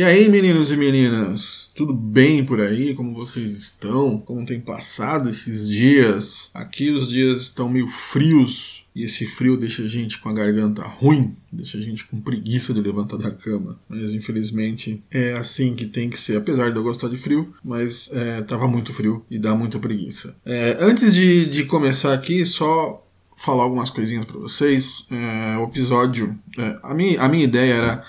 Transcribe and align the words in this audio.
E 0.00 0.02
aí, 0.02 0.30
meninos 0.30 0.72
e 0.72 0.78
meninas, 0.78 1.70
tudo 1.74 1.92
bem 1.92 2.42
por 2.42 2.58
aí? 2.58 2.94
Como 2.94 3.12
vocês 3.12 3.50
estão? 3.50 4.16
Como 4.18 4.46
tem 4.46 4.58
passado 4.58 5.28
esses 5.28 5.68
dias? 5.68 6.50
Aqui 6.54 6.90
os 6.90 7.06
dias 7.06 7.42
estão 7.42 7.68
meio 7.68 7.86
frios 7.86 8.86
e 8.96 9.02
esse 9.04 9.26
frio 9.26 9.58
deixa 9.58 9.82
a 9.82 9.86
gente 9.86 10.18
com 10.18 10.30
a 10.30 10.32
garganta 10.32 10.82
ruim, 10.82 11.36
deixa 11.52 11.76
a 11.76 11.82
gente 11.82 12.06
com 12.06 12.18
preguiça 12.18 12.72
de 12.72 12.80
levantar 12.80 13.18
da 13.18 13.30
cama. 13.30 13.78
Mas 13.90 14.14
infelizmente 14.14 15.04
é 15.10 15.34
assim 15.34 15.74
que 15.74 15.84
tem 15.84 16.08
que 16.08 16.18
ser, 16.18 16.38
apesar 16.38 16.70
de 16.70 16.78
eu 16.78 16.82
gostar 16.82 17.08
de 17.10 17.18
frio, 17.18 17.52
mas 17.62 18.10
é, 18.14 18.40
tava 18.40 18.66
muito 18.66 18.94
frio 18.94 19.22
e 19.30 19.38
dá 19.38 19.54
muita 19.54 19.78
preguiça. 19.78 20.34
É, 20.46 20.78
antes 20.80 21.14
de, 21.14 21.44
de 21.44 21.64
começar 21.64 22.14
aqui, 22.14 22.46
só 22.46 23.06
falar 23.36 23.64
algumas 23.64 23.90
coisinhas 23.90 24.24
para 24.24 24.38
vocês. 24.38 25.06
É, 25.10 25.58
o 25.58 25.64
episódio, 25.64 26.38
é, 26.56 26.78
a, 26.82 26.94
minha, 26.94 27.20
a 27.20 27.28
minha 27.28 27.44
ideia 27.44 27.74
era 27.74 28.04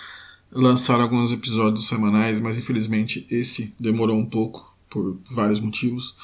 lançar 0.52 1.00
alguns 1.00 1.32
episódios 1.32 1.88
semanais, 1.88 2.40
mas 2.40 2.58
infelizmente 2.58 3.26
esse 3.30 3.73
demorou 3.80 4.18
um 4.18 4.26
pouco 4.26 4.74
por 4.90 5.18
vários 5.30 5.60
motivos. 5.60 6.16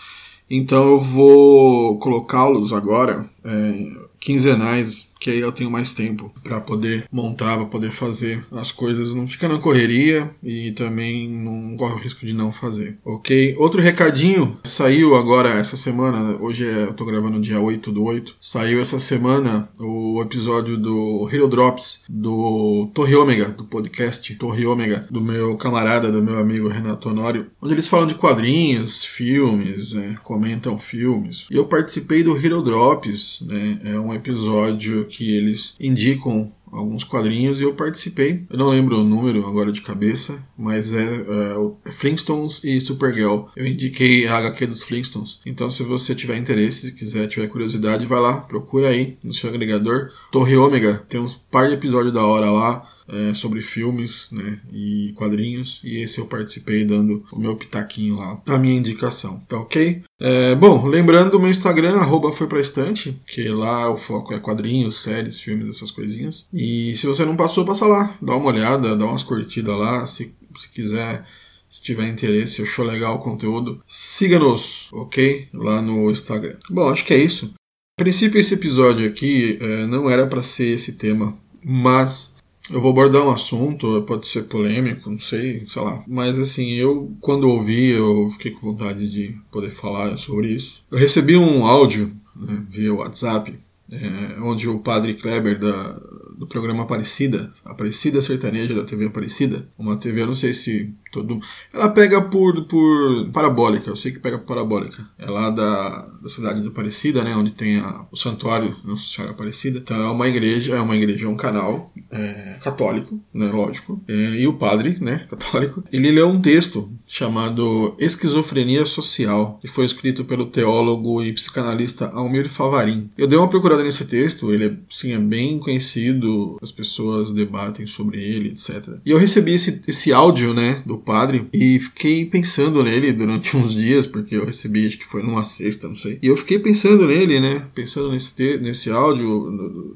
Então 0.49 0.89
eu 0.89 0.99
vou 0.99 1.97
colocá-los 1.99 2.73
agora 2.73 3.29
é, 3.43 3.91
quinzenais 4.19 5.06
que 5.19 5.29
aí 5.29 5.39
eu 5.39 5.51
tenho 5.51 5.71
mais 5.71 5.93
tempo 5.93 6.31
para 6.43 6.59
poder 6.59 7.05
montar, 7.11 7.57
para 7.57 7.65
poder 7.65 7.91
fazer 7.91 8.45
as 8.51 8.71
coisas. 8.71 9.13
Não 9.13 9.27
fica 9.27 9.47
na 9.47 9.59
correria 9.59 10.29
e 10.43 10.71
também 10.71 11.29
não 11.29 11.75
corre 11.75 11.95
o 11.95 11.99
risco 11.99 12.25
de 12.25 12.33
não 12.33 12.51
fazer, 12.51 12.97
ok? 13.03 13.55
Outro 13.57 13.81
recadinho, 13.81 14.57
saiu 14.63 15.15
agora 15.15 15.49
essa 15.49 15.77
semana, 15.77 16.37
hoje 16.39 16.65
é, 16.65 16.83
eu 16.83 16.93
tô 16.93 17.05
gravando 17.05 17.39
dia 17.39 17.59
8 17.59 17.91
do 17.91 18.03
8, 18.03 18.35
saiu 18.39 18.81
essa 18.81 18.99
semana 18.99 19.69
o 19.79 20.21
episódio 20.21 20.77
do 20.77 21.29
Hero 21.31 21.47
Drops 21.47 22.05
do 22.09 22.89
Torre 22.93 23.15
Ômega, 23.15 23.45
do 23.45 23.65
podcast 23.65 24.35
Torre 24.35 24.65
Ômega, 24.65 25.07
do 25.09 25.21
meu 25.21 25.55
camarada, 25.57 26.11
do 26.11 26.21
meu 26.21 26.39
amigo 26.39 26.67
Renato 26.67 27.09
Honório, 27.09 27.47
onde 27.61 27.73
eles 27.73 27.87
falam 27.87 28.07
de 28.07 28.15
quadrinhos, 28.15 29.03
filmes, 29.03 29.93
né, 29.93 30.17
comentam 30.23 30.77
filmes. 30.77 31.45
E 31.49 31.55
eu 31.55 31.65
participei 31.65 32.23
do 32.23 32.37
Hero 32.37 32.61
Drops, 32.61 33.43
né, 33.47 33.79
é 33.83 33.99
um 33.99 34.13
episódio 34.13 35.06
que 35.07 35.35
eles 35.35 35.75
indicam 35.79 36.51
alguns 36.71 37.03
quadrinhos 37.03 37.59
e 37.59 37.63
eu 37.63 37.73
participei. 37.73 38.43
Eu 38.49 38.57
não 38.57 38.69
lembro 38.69 38.99
o 38.99 39.03
número 39.03 39.45
agora 39.47 39.71
de 39.71 39.81
cabeça, 39.81 40.43
mas 40.57 40.93
é, 40.93 41.03
é, 41.05 41.91
Flintstones 41.91 42.63
e 42.63 42.79
Supergirl. 42.81 43.45
Eu 43.55 43.65
indiquei 43.65 44.27
a 44.27 44.37
HQ 44.37 44.67
dos 44.67 44.83
Flintstones. 44.83 45.39
Então, 45.45 45.71
se 45.71 45.83
você 45.83 46.13
tiver 46.13 46.37
interesse, 46.37 46.87
se 46.87 46.91
quiser, 46.93 47.27
tiver 47.27 47.47
curiosidade, 47.47 48.05
vai 48.05 48.19
lá, 48.19 48.41
procura 48.41 48.89
aí 48.89 49.17
no 49.23 49.33
seu 49.33 49.49
agregador. 49.49 50.11
Torre 50.31 50.55
Ômega, 50.57 51.05
tem 51.09 51.19
uns 51.19 51.35
par 51.35 51.67
de 51.67 51.73
episódios 51.73 52.13
da 52.13 52.25
hora 52.25 52.51
lá 52.51 52.87
é, 53.07 53.33
sobre 53.33 53.61
filmes 53.61 54.27
né, 54.31 54.59
e 54.71 55.13
quadrinhos, 55.15 55.81
e 55.83 56.01
esse 56.01 56.19
eu 56.19 56.25
participei 56.25 56.83
dando 56.83 57.23
o 57.31 57.39
meu 57.39 57.55
pitaquinho 57.55 58.17
lá, 58.17 58.41
a 58.45 58.57
minha 58.57 58.77
indicação, 58.77 59.39
tá 59.47 59.57
ok? 59.57 60.03
É, 60.19 60.55
bom, 60.55 60.85
lembrando 60.85 61.35
o 61.35 61.39
meu 61.39 61.49
Instagram, 61.49 61.97
arroba 61.97 62.31
foi 62.31 62.47
pra 62.47 62.59
estante, 62.59 63.19
que 63.27 63.47
lá 63.49 63.89
o 63.89 63.97
foco 63.97 64.33
é 64.33 64.39
quadrinhos, 64.39 65.01
séries, 65.01 65.39
filmes, 65.39 65.69
essas 65.69 65.91
coisinhas. 65.91 66.47
E 66.53 66.95
se 66.97 67.05
você 67.05 67.23
não 67.23 67.35
passou, 67.35 67.65
passa 67.65 67.85
lá, 67.85 68.17
dá 68.21 68.35
uma 68.35 68.47
olhada, 68.47 68.95
dá 68.95 69.05
umas 69.05 69.23
curtidas 69.23 69.77
lá, 69.77 70.05
se, 70.05 70.33
se 70.57 70.69
quiser 70.69 71.25
se 71.69 71.83
tiver 71.83 72.07
interesse, 72.07 72.61
achou 72.61 72.85
legal 72.85 73.15
o 73.15 73.19
conteúdo, 73.19 73.81
siga-nos, 73.85 74.89
ok? 74.93 75.49
Lá 75.53 75.81
no 75.81 76.09
Instagram. 76.09 76.55
Bom, 76.69 76.89
acho 76.89 77.03
que 77.03 77.13
é 77.13 77.17
isso. 77.17 77.53
A 77.99 78.03
princípio, 78.03 78.39
esse 78.39 78.53
episódio 78.53 79.07
aqui 79.07 79.57
é, 79.59 79.85
não 79.85 80.09
era 80.09 80.25
para 80.27 80.41
ser 80.41 80.69
esse 80.69 80.93
tema, 80.93 81.37
mas 81.63 82.36
eu 82.71 82.81
vou 82.81 82.91
abordar 82.91 83.23
um 83.23 83.31
assunto, 83.31 84.01
pode 84.03 84.27
ser 84.27 84.43
polêmico, 84.43 85.09
não 85.09 85.19
sei, 85.19 85.63
sei 85.65 85.81
lá. 85.81 86.03
Mas 86.07 86.37
assim, 86.37 86.71
eu, 86.73 87.11
quando 87.21 87.49
ouvi, 87.49 87.89
eu 87.89 88.29
fiquei 88.31 88.51
com 88.51 88.71
vontade 88.71 89.07
de 89.09 89.35
poder 89.51 89.71
falar 89.71 90.17
sobre 90.17 90.49
isso. 90.49 90.83
Eu 90.91 90.97
recebi 90.97 91.37
um 91.37 91.65
áudio 91.65 92.11
né, 92.35 92.63
via 92.69 92.93
WhatsApp, 92.93 93.57
é, 93.91 94.41
onde 94.41 94.67
o 94.67 94.79
padre 94.79 95.13
Kleber 95.13 95.57
da, 95.57 95.99
do 96.37 96.47
programa 96.47 96.83
Aparecida, 96.83 97.51
Aparecida 97.65 98.21
Sertaneja 98.21 98.73
da 98.73 98.83
TV 98.83 99.07
Aparecida, 99.07 99.67
uma 99.77 99.97
TV, 99.97 100.21
eu 100.21 100.27
não 100.27 100.35
sei 100.35 100.53
se 100.53 100.93
todo. 101.11 101.39
Ela 101.73 101.89
pega 101.89 102.21
por, 102.21 102.65
por 102.65 103.29
parabólica, 103.31 103.89
eu 103.89 103.95
sei 103.95 104.11
que 104.11 104.19
pega 104.19 104.37
por 104.37 104.45
parabólica. 104.45 105.07
É 105.17 105.29
lá 105.29 105.49
da, 105.49 106.07
da 106.21 106.29
cidade 106.29 106.61
de 106.61 106.67
Aparecida, 106.67 107.23
né? 107.23 107.35
Onde 107.35 107.51
tem 107.51 107.79
a, 107.79 108.05
o 108.11 108.17
santuário 108.17 108.75
Nossa 108.83 109.07
Senhora 109.07 109.33
Aparecida. 109.33 109.79
Então 109.79 109.97
é 109.97 110.11
uma 110.11 110.27
igreja, 110.27 110.75
é 110.75 110.81
uma 110.81 110.95
igreja, 110.95 111.25
é 111.25 111.29
um 111.29 111.35
canal 111.35 111.91
é, 112.11 112.57
católico, 112.61 113.19
né? 113.33 113.47
Lógico. 113.47 114.01
É, 114.07 114.13
e 114.13 114.47
o 114.47 114.53
padre, 114.53 114.97
né? 115.01 115.27
Católico, 115.29 115.83
ele 115.91 116.11
leu 116.11 116.29
um 116.29 116.41
texto 116.41 116.91
chamado 117.05 117.95
Esquizofrenia 117.99 118.85
Social, 118.85 119.57
que 119.61 119.67
foi 119.67 119.85
escrito 119.85 120.25
pelo 120.25 120.45
teólogo 120.45 121.23
e 121.23 121.33
psicanalista 121.33 122.09
Almir 122.13 122.49
Favarin. 122.49 123.09
Eu 123.17 123.27
dei 123.27 123.37
uma 123.37 123.49
procurada 123.49 123.83
nesse 123.83 124.05
texto, 124.05 124.53
ele 124.53 124.65
é, 124.65 124.77
sim, 124.89 125.13
é 125.13 125.19
bem 125.19 125.59
conhecido, 125.59 126.26
as 126.61 126.71
pessoas 126.71 127.31
debatem 127.31 127.85
sobre 127.85 128.23
ele, 128.23 128.49
etc. 128.49 128.99
E 129.05 129.11
eu 129.11 129.17
recebi 129.17 129.53
esse, 129.53 129.81
esse 129.87 130.11
áudio, 130.11 130.53
né? 130.53 130.81
Do 130.85 130.97
padre 130.97 131.47
e 131.53 131.79
fiquei 131.79 132.25
pensando 132.25 132.83
nele 132.83 133.11
durante 133.11 133.55
uns 133.57 133.73
dias, 133.73 134.05
porque 134.05 134.35
eu 134.35 134.45
recebi, 134.45 134.85
acho 134.85 134.97
que 134.97 135.07
foi 135.07 135.21
numa 135.23 135.43
sexta, 135.43 135.87
não 135.87 135.95
sei. 135.95 136.19
E 136.21 136.27
eu 136.27 136.37
fiquei 136.37 136.59
pensando 136.59 137.05
nele, 137.05 137.39
né? 137.39 137.65
Pensando 137.73 138.11
nesse, 138.11 138.57
nesse 138.57 138.89
áudio, 138.89 139.87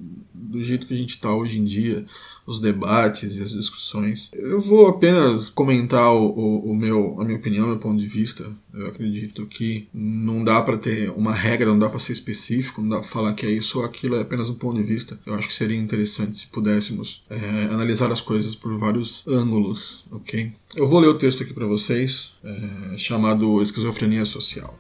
do, 0.52 0.64
jeito 0.64 0.86
que 0.86 0.94
a 0.94 0.98
gente 0.98 1.20
tá 1.20 1.34
hoje 1.34 1.60
em 1.60 1.64
dia, 1.64 2.06
os 2.46 2.60
debates 2.60 3.36
e 3.36 3.42
as 3.42 3.52
discussões. 3.52 4.32
Eu 4.34 4.60
vou 4.60 4.88
apenas 4.88 5.50
comentar 5.50 6.14
o, 6.14 6.26
o, 6.28 6.72
o, 6.72 6.76
meu, 6.76 7.20
a 7.20 7.26
minha 7.26 7.38
opinião, 7.38 7.68
meu 7.68 7.80
ponto 7.80 8.00
de 8.00 8.08
vista. 8.08 8.52
Eu 8.74 8.88
acredito 8.88 9.46
que 9.46 9.88
não 9.94 10.44
dá 10.44 10.62
para 10.62 10.78
ter 10.78 11.10
uma 11.12 11.34
regra, 11.34 11.70
não 11.70 11.80
dá 11.80 11.90
para 11.90 12.00
ser 12.00 12.14
específico, 12.14 12.82
não 12.82 12.90
dá 12.90 13.00
para 13.00 13.08
falar 13.08 13.34
que 13.34 13.46
é 13.46 13.52
isso 13.52 13.80
ou 13.80 13.86
aquilo, 13.86 14.16
é 14.16 14.22
apenas 14.22 14.50
um 14.50 14.56
ponto 14.56 14.78
de 14.78 14.84
vista. 14.84 15.20
Eu 15.26 15.34
acho 15.36 15.48
que 15.48 15.54
seria 15.54 15.78
interessante 15.78 16.38
se 16.38 16.48
pudéssemos 16.48 17.24
é, 17.30 17.66
analisar 17.72 18.12
as 18.12 18.22
coisas 18.22 18.56
por 18.56 18.78
vários 18.78 19.26
ângulos, 19.28 20.06
ok? 20.12 20.52
Eu 20.76 20.88
vou 20.88 21.00
ler 21.00 21.08
o 21.08 21.18
texto 21.18 21.44
aqui 21.44 21.54
para 21.54 21.66
vocês, 21.66 22.36
é, 22.44 22.98
chamado 22.98 23.62
Esquizofrenia 23.62 24.26
Social. 24.26 24.78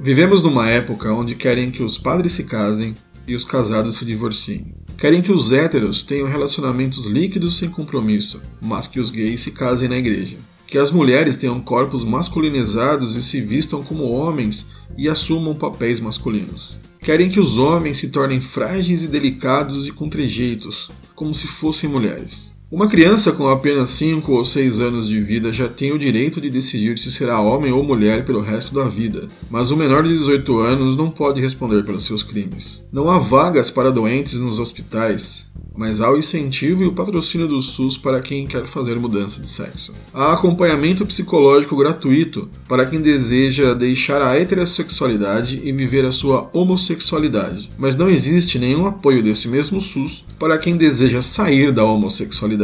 Vivemos 0.00 0.42
numa 0.42 0.68
época 0.68 1.12
onde 1.12 1.34
querem 1.34 1.72
que 1.72 1.82
os 1.82 1.98
padres 1.98 2.32
se 2.32 2.44
casem 2.44 2.94
e 3.28 3.34
os 3.34 3.44
casados 3.44 3.96
se 3.96 4.04
divorciem. 4.04 4.74
Querem 4.96 5.22
que 5.22 5.30
os 5.30 5.52
héteros 5.52 6.02
tenham 6.02 6.26
relacionamentos 6.26 7.06
líquidos 7.06 7.56
sem 7.56 7.70
compromisso, 7.70 8.40
mas 8.60 8.86
que 8.86 8.98
os 8.98 9.10
gays 9.10 9.42
se 9.42 9.52
casem 9.52 9.88
na 9.88 9.96
igreja. 9.96 10.36
Que 10.66 10.78
as 10.78 10.90
mulheres 10.90 11.36
tenham 11.36 11.60
corpos 11.60 12.04
masculinizados 12.04 13.14
e 13.14 13.22
se 13.22 13.40
vistam 13.40 13.82
como 13.82 14.10
homens 14.10 14.70
e 14.96 15.08
assumam 15.08 15.54
papéis 15.54 16.00
masculinos. 16.00 16.76
Querem 17.00 17.30
que 17.30 17.40
os 17.40 17.56
homens 17.56 17.98
se 17.98 18.08
tornem 18.08 18.40
frágeis 18.40 19.04
e 19.04 19.08
delicados 19.08 19.86
e 19.86 19.92
com 19.92 20.08
trejeitos, 20.08 20.90
como 21.14 21.32
se 21.32 21.46
fossem 21.46 21.88
mulheres. 21.88 22.52
Uma 22.70 22.86
criança 22.86 23.32
com 23.32 23.48
apenas 23.48 23.92
5 23.92 24.30
ou 24.30 24.44
6 24.44 24.80
anos 24.80 25.08
de 25.08 25.18
vida 25.22 25.50
já 25.50 25.66
tem 25.66 25.90
o 25.90 25.98
direito 25.98 26.38
de 26.38 26.50
decidir 26.50 26.98
se 26.98 27.10
será 27.10 27.40
homem 27.40 27.72
ou 27.72 27.82
mulher 27.82 28.26
pelo 28.26 28.42
resto 28.42 28.74
da 28.74 28.84
vida, 28.84 29.26
mas 29.50 29.70
o 29.70 29.76
menor 29.76 30.02
de 30.02 30.10
18 30.18 30.58
anos 30.58 30.94
não 30.94 31.10
pode 31.10 31.40
responder 31.40 31.82
pelos 31.82 32.04
seus 32.04 32.22
crimes. 32.22 32.84
Não 32.92 33.08
há 33.08 33.18
vagas 33.18 33.70
para 33.70 33.90
doentes 33.90 34.34
nos 34.34 34.58
hospitais, 34.58 35.46
mas 35.74 36.02
há 36.02 36.12
o 36.12 36.18
incentivo 36.18 36.82
e 36.82 36.86
o 36.86 36.92
patrocínio 36.92 37.48
do 37.48 37.62
SUS 37.62 37.96
para 37.96 38.20
quem 38.20 38.46
quer 38.46 38.66
fazer 38.66 38.98
mudança 38.98 39.40
de 39.40 39.48
sexo. 39.48 39.94
Há 40.12 40.34
acompanhamento 40.34 41.06
psicológico 41.06 41.76
gratuito 41.76 42.50
para 42.68 42.84
quem 42.84 43.00
deseja 43.00 43.72
deixar 43.72 44.20
a 44.20 44.36
heterossexualidade 44.36 45.62
e 45.64 45.72
viver 45.72 46.04
a 46.04 46.12
sua 46.12 46.50
homossexualidade, 46.52 47.70
mas 47.78 47.96
não 47.96 48.10
existe 48.10 48.58
nenhum 48.58 48.86
apoio 48.86 49.22
desse 49.22 49.48
mesmo 49.48 49.80
SUS 49.80 50.22
para 50.38 50.58
quem 50.58 50.76
deseja 50.76 51.22
sair 51.22 51.72
da 51.72 51.84
homossexualidade 51.84 52.57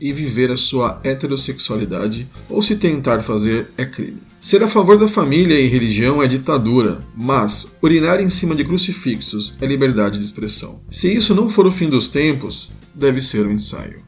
e 0.00 0.12
viver 0.12 0.50
a 0.50 0.56
sua 0.56 1.00
heterossexualidade 1.02 2.28
ou 2.48 2.62
se 2.62 2.76
tentar 2.76 3.22
fazer 3.22 3.68
é 3.76 3.84
crime. 3.84 4.18
Ser 4.40 4.62
a 4.62 4.68
favor 4.68 4.98
da 4.98 5.08
família 5.08 5.58
e 5.60 5.68
religião 5.68 6.22
é 6.22 6.26
ditadura, 6.26 7.00
mas 7.16 7.70
urinar 7.82 8.20
em 8.20 8.30
cima 8.30 8.54
de 8.54 8.64
crucifixos 8.64 9.54
é 9.60 9.66
liberdade 9.66 10.18
de 10.18 10.24
expressão. 10.24 10.80
Se 10.88 11.12
isso 11.12 11.34
não 11.34 11.50
for 11.50 11.66
o 11.66 11.70
fim 11.70 11.90
dos 11.90 12.08
tempos, 12.08 12.70
deve 12.94 13.20
ser 13.20 13.46
um 13.46 13.52
ensaio. 13.52 14.02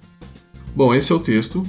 Bom, 0.74 0.94
esse 0.94 1.12
é 1.12 1.14
o 1.14 1.20
texto 1.20 1.62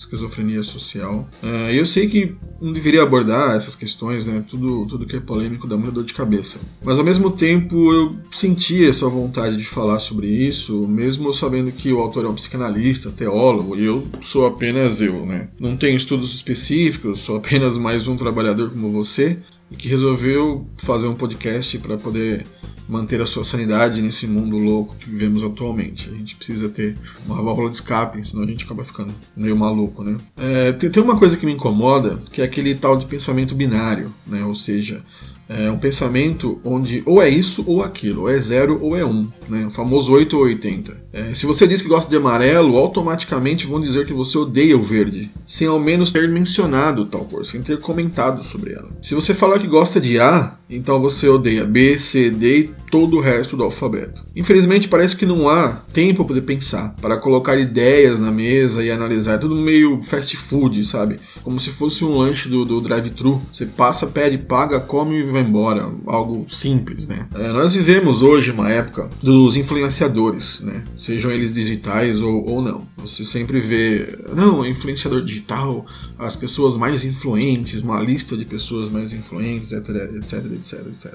esquizofrenia 0.00 0.62
social. 0.62 1.28
Uh, 1.42 1.70
eu 1.70 1.84
sei 1.84 2.08
que 2.08 2.34
não 2.60 2.72
deveria 2.72 3.02
abordar 3.02 3.54
essas 3.54 3.76
questões, 3.76 4.26
né? 4.26 4.42
Tudo, 4.48 4.86
tudo 4.86 5.06
que 5.06 5.16
é 5.16 5.20
polêmico 5.20 5.68
dá 5.68 5.76
muita 5.76 5.92
dor 5.92 6.04
de 6.04 6.14
cabeça. 6.14 6.58
Mas 6.82 6.98
ao 6.98 7.04
mesmo 7.04 7.30
tempo 7.30 7.92
eu 7.92 8.16
senti 8.32 8.84
essa 8.84 9.08
vontade 9.08 9.56
de 9.56 9.64
falar 9.64 10.00
sobre 10.00 10.26
isso, 10.26 10.88
mesmo 10.88 11.32
sabendo 11.32 11.70
que 11.70 11.92
o 11.92 12.00
autor 12.00 12.24
é 12.24 12.28
um 12.28 12.34
psicanalista, 12.34 13.10
teólogo, 13.10 13.76
e 13.76 13.84
eu 13.84 14.06
sou 14.22 14.46
apenas 14.46 15.00
eu, 15.00 15.26
né? 15.26 15.48
Não 15.58 15.76
tenho 15.76 15.96
estudos 15.96 16.34
específicos, 16.34 17.20
sou 17.20 17.36
apenas 17.36 17.76
mais 17.76 18.08
um 18.08 18.16
trabalhador 18.16 18.70
como 18.70 18.90
você, 18.90 19.38
que 19.76 19.88
resolveu 19.88 20.66
fazer 20.76 21.06
um 21.06 21.14
podcast 21.14 21.78
para 21.78 21.96
poder 21.96 22.44
manter 22.90 23.20
a 23.20 23.26
sua 23.26 23.44
sanidade 23.44 24.02
nesse 24.02 24.26
mundo 24.26 24.56
louco 24.56 24.96
que 24.96 25.08
vivemos 25.08 25.42
atualmente. 25.42 26.08
A 26.10 26.12
gente 26.12 26.36
precisa 26.36 26.68
ter 26.68 26.96
uma 27.26 27.42
válvula 27.42 27.70
de 27.70 27.76
escape, 27.76 28.26
senão 28.26 28.42
a 28.42 28.46
gente 28.46 28.64
acaba 28.64 28.84
ficando 28.84 29.14
meio 29.36 29.56
maluco, 29.56 30.02
né? 30.02 30.16
É, 30.36 30.72
tem, 30.72 30.90
tem 30.90 31.02
uma 31.02 31.18
coisa 31.18 31.36
que 31.36 31.46
me 31.46 31.52
incomoda, 31.52 32.18
que 32.32 32.42
é 32.42 32.44
aquele 32.44 32.74
tal 32.74 32.96
de 32.96 33.06
pensamento 33.06 33.54
binário, 33.54 34.12
né? 34.26 34.44
Ou 34.44 34.54
seja, 34.54 35.02
é 35.50 35.68
um 35.68 35.78
pensamento 35.78 36.60
onde 36.62 37.02
ou 37.04 37.20
é 37.20 37.28
isso 37.28 37.64
ou 37.66 37.82
aquilo, 37.82 38.22
ou 38.22 38.30
é 38.30 38.38
zero 38.38 38.78
ou 38.80 38.96
é 38.96 39.04
um, 39.04 39.26
né? 39.48 39.66
o 39.66 39.70
famoso 39.70 40.12
8 40.12 40.36
ou 40.36 40.44
80. 40.44 40.96
É, 41.12 41.34
se 41.34 41.44
você 41.44 41.66
diz 41.66 41.82
que 41.82 41.88
gosta 41.88 42.08
de 42.08 42.16
amarelo, 42.16 42.76
automaticamente 42.76 43.66
vão 43.66 43.80
dizer 43.80 44.06
que 44.06 44.12
você 44.12 44.38
odeia 44.38 44.78
o 44.78 44.82
verde, 44.82 45.28
sem 45.44 45.66
ao 45.66 45.80
menos 45.80 46.12
ter 46.12 46.28
mencionado 46.28 47.04
tal 47.06 47.24
cor, 47.24 47.44
sem 47.44 47.60
ter 47.62 47.80
comentado 47.80 48.44
sobre 48.44 48.74
ela. 48.74 48.88
Se 49.02 49.12
você 49.12 49.34
falar 49.34 49.58
que 49.58 49.66
gosta 49.66 50.00
de 50.00 50.20
A, 50.20 50.56
então 50.70 51.00
você 51.00 51.28
odeia 51.28 51.64
B, 51.64 51.98
C, 51.98 52.30
D 52.30 52.58
e 52.58 52.70
todo 52.90 53.16
o 53.16 53.20
resto 53.20 53.56
do 53.56 53.62
alfabeto. 53.64 54.26
Infelizmente 54.34 54.88
parece 54.88 55.16
que 55.16 55.24
não 55.24 55.48
há 55.48 55.80
tempo 55.92 56.18
para 56.18 56.28
poder 56.28 56.42
pensar, 56.42 56.94
para 57.00 57.16
colocar 57.16 57.58
ideias 57.58 58.18
na 58.18 58.30
mesa 58.30 58.84
e 58.84 58.90
analisar. 58.90 59.34
É 59.34 59.38
tudo 59.38 59.56
meio 59.56 60.00
fast 60.02 60.36
food, 60.36 60.84
sabe? 60.84 61.16
Como 61.42 61.60
se 61.60 61.70
fosse 61.70 62.04
um 62.04 62.16
lanche 62.16 62.48
do, 62.48 62.64
do 62.64 62.80
drive-thru. 62.80 63.40
Você 63.52 63.66
passa, 63.66 64.08
pede, 64.08 64.38
paga, 64.38 64.80
come 64.80 65.20
e 65.20 65.22
vai 65.22 65.42
embora. 65.42 65.92
Algo 66.06 66.46
simples, 66.48 67.06
né? 67.06 67.28
É, 67.34 67.52
nós 67.52 67.74
vivemos 67.74 68.22
hoje 68.22 68.50
uma 68.50 68.70
época 68.70 69.08
dos 69.22 69.56
influenciadores, 69.56 70.60
né? 70.60 70.82
Sejam 70.96 71.30
eles 71.30 71.54
digitais 71.54 72.20
ou, 72.20 72.48
ou 72.48 72.62
não. 72.62 72.86
Você 72.98 73.24
sempre 73.24 73.60
vê, 73.60 74.18
não, 74.34 74.66
influenciador 74.66 75.22
digital, 75.22 75.86
as 76.18 76.36
pessoas 76.36 76.76
mais 76.76 77.04
influentes, 77.04 77.80
uma 77.80 78.00
lista 78.00 78.36
de 78.36 78.44
pessoas 78.44 78.90
mais 78.90 79.12
influentes, 79.12 79.72
etc, 79.72 79.88
etc, 80.16 80.44
etc, 80.60 80.86
etc. 80.86 81.14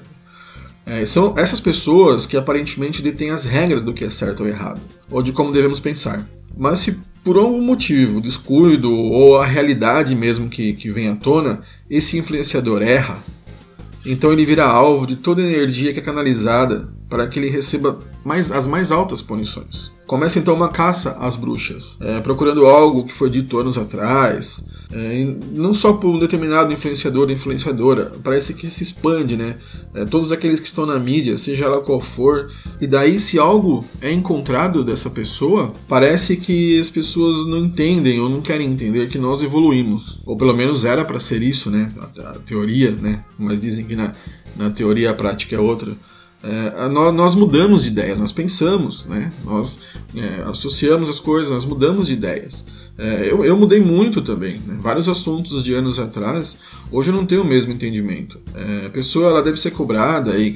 É, 0.84 1.04
são 1.04 1.36
essas 1.36 1.58
pessoas 1.58 2.26
que 2.26 2.36
aparentemente 2.36 3.02
detêm 3.02 3.30
as 3.30 3.44
regras 3.44 3.82
do 3.82 3.92
que 3.92 4.04
é 4.04 4.10
certo 4.10 4.44
ou 4.44 4.48
errado, 4.48 4.80
ou 5.10 5.22
de 5.22 5.32
como 5.32 5.52
devemos 5.52 5.80
pensar. 5.80 6.28
Mas 6.56 6.78
se 6.78 7.00
por 7.24 7.36
algum 7.36 7.60
motivo, 7.60 8.20
descuido 8.20 8.92
ou 8.92 9.36
a 9.36 9.44
realidade 9.44 10.14
mesmo 10.14 10.48
que, 10.48 10.74
que 10.74 10.88
vem 10.90 11.08
à 11.08 11.16
tona, 11.16 11.60
esse 11.90 12.16
influenciador 12.16 12.82
erra, 12.82 13.18
então 14.06 14.32
ele 14.32 14.46
vira 14.46 14.64
alvo 14.64 15.08
de 15.08 15.16
toda 15.16 15.42
a 15.42 15.44
energia 15.44 15.92
que 15.92 15.98
é 15.98 16.02
canalizada 16.02 16.88
para 17.08 17.26
que 17.26 17.40
ele 17.40 17.50
receba 17.50 17.98
mais, 18.24 18.52
as 18.52 18.68
mais 18.68 18.92
altas 18.92 19.20
punições. 19.20 19.90
Começa 20.06 20.38
então 20.38 20.54
uma 20.54 20.68
caça 20.68 21.16
às 21.20 21.34
bruxas, 21.34 21.96
é, 22.00 22.20
procurando 22.20 22.64
algo 22.64 23.04
que 23.04 23.12
foi 23.12 23.28
dito 23.28 23.58
anos 23.58 23.76
atrás, 23.76 24.64
é, 24.92 25.34
não 25.52 25.74
só 25.74 25.94
por 25.94 26.08
um 26.08 26.18
determinado 26.18 26.72
influenciador 26.72 27.26
ou 27.26 27.32
influenciadora, 27.32 28.12
parece 28.22 28.54
que 28.54 28.70
se 28.70 28.84
expande, 28.84 29.36
né? 29.36 29.56
É, 29.92 30.04
todos 30.04 30.30
aqueles 30.30 30.60
que 30.60 30.66
estão 30.68 30.86
na 30.86 30.98
mídia, 30.98 31.36
seja 31.36 31.64
ela 31.64 31.80
qual 31.80 32.00
for, 32.00 32.50
e 32.80 32.86
daí 32.86 33.18
se 33.18 33.36
algo 33.36 33.84
é 34.00 34.12
encontrado 34.12 34.84
dessa 34.84 35.10
pessoa, 35.10 35.72
parece 35.88 36.36
que 36.36 36.78
as 36.78 36.88
pessoas 36.88 37.44
não 37.48 37.58
entendem 37.58 38.20
ou 38.20 38.28
não 38.28 38.40
querem 38.40 38.70
entender 38.70 39.08
que 39.08 39.18
nós 39.18 39.42
evoluímos, 39.42 40.20
ou 40.24 40.36
pelo 40.36 40.54
menos 40.54 40.84
era 40.84 41.04
para 41.04 41.18
ser 41.18 41.42
isso, 41.42 41.68
né? 41.68 41.92
A, 41.98 42.30
a, 42.30 42.32
teoria, 42.34 42.92
né? 42.92 43.24
Mas 43.36 43.60
dizem 43.60 43.84
que 43.84 43.96
na, 43.96 44.12
na 44.56 44.70
teoria 44.70 45.10
a 45.10 45.14
prática 45.14 45.56
é 45.56 45.58
outra. 45.58 45.92
É, 46.46 46.88
nós, 46.88 47.12
nós, 47.12 47.34
mudamos 47.34 47.82
de 47.82 47.88
ideias, 47.88 48.20
nós 48.20 48.30
pensamos, 48.30 49.04
né? 49.06 49.32
nós 49.44 49.80
é, 50.14 50.42
associamos 50.42 51.08
as 51.08 51.18
coisas, 51.18 51.50
nós 51.50 51.64
mudamos 51.64 52.06
de 52.06 52.12
ideias. 52.12 52.64
É, 52.98 53.30
eu, 53.30 53.44
eu, 53.44 53.56
mudei 53.56 53.80
muito 53.80 54.22
também. 54.22 54.58
Né? 54.64 54.76
Vários 54.78 55.08
assuntos 55.08 55.62
de 55.62 55.74
anos 55.74 55.98
atrás, 55.98 56.58
hoje 56.90 57.10
eu 57.10 57.14
não 57.14 57.26
tenho 57.26 57.42
o 57.42 57.44
mesmo 57.44 57.72
entendimento. 57.72 58.40
É, 58.54 58.86
a 58.86 58.90
pessoa 58.90 59.28
ela 59.28 59.42
deve 59.42 59.58
ser 59.58 59.72
cobrada 59.72 60.36
e, 60.38 60.48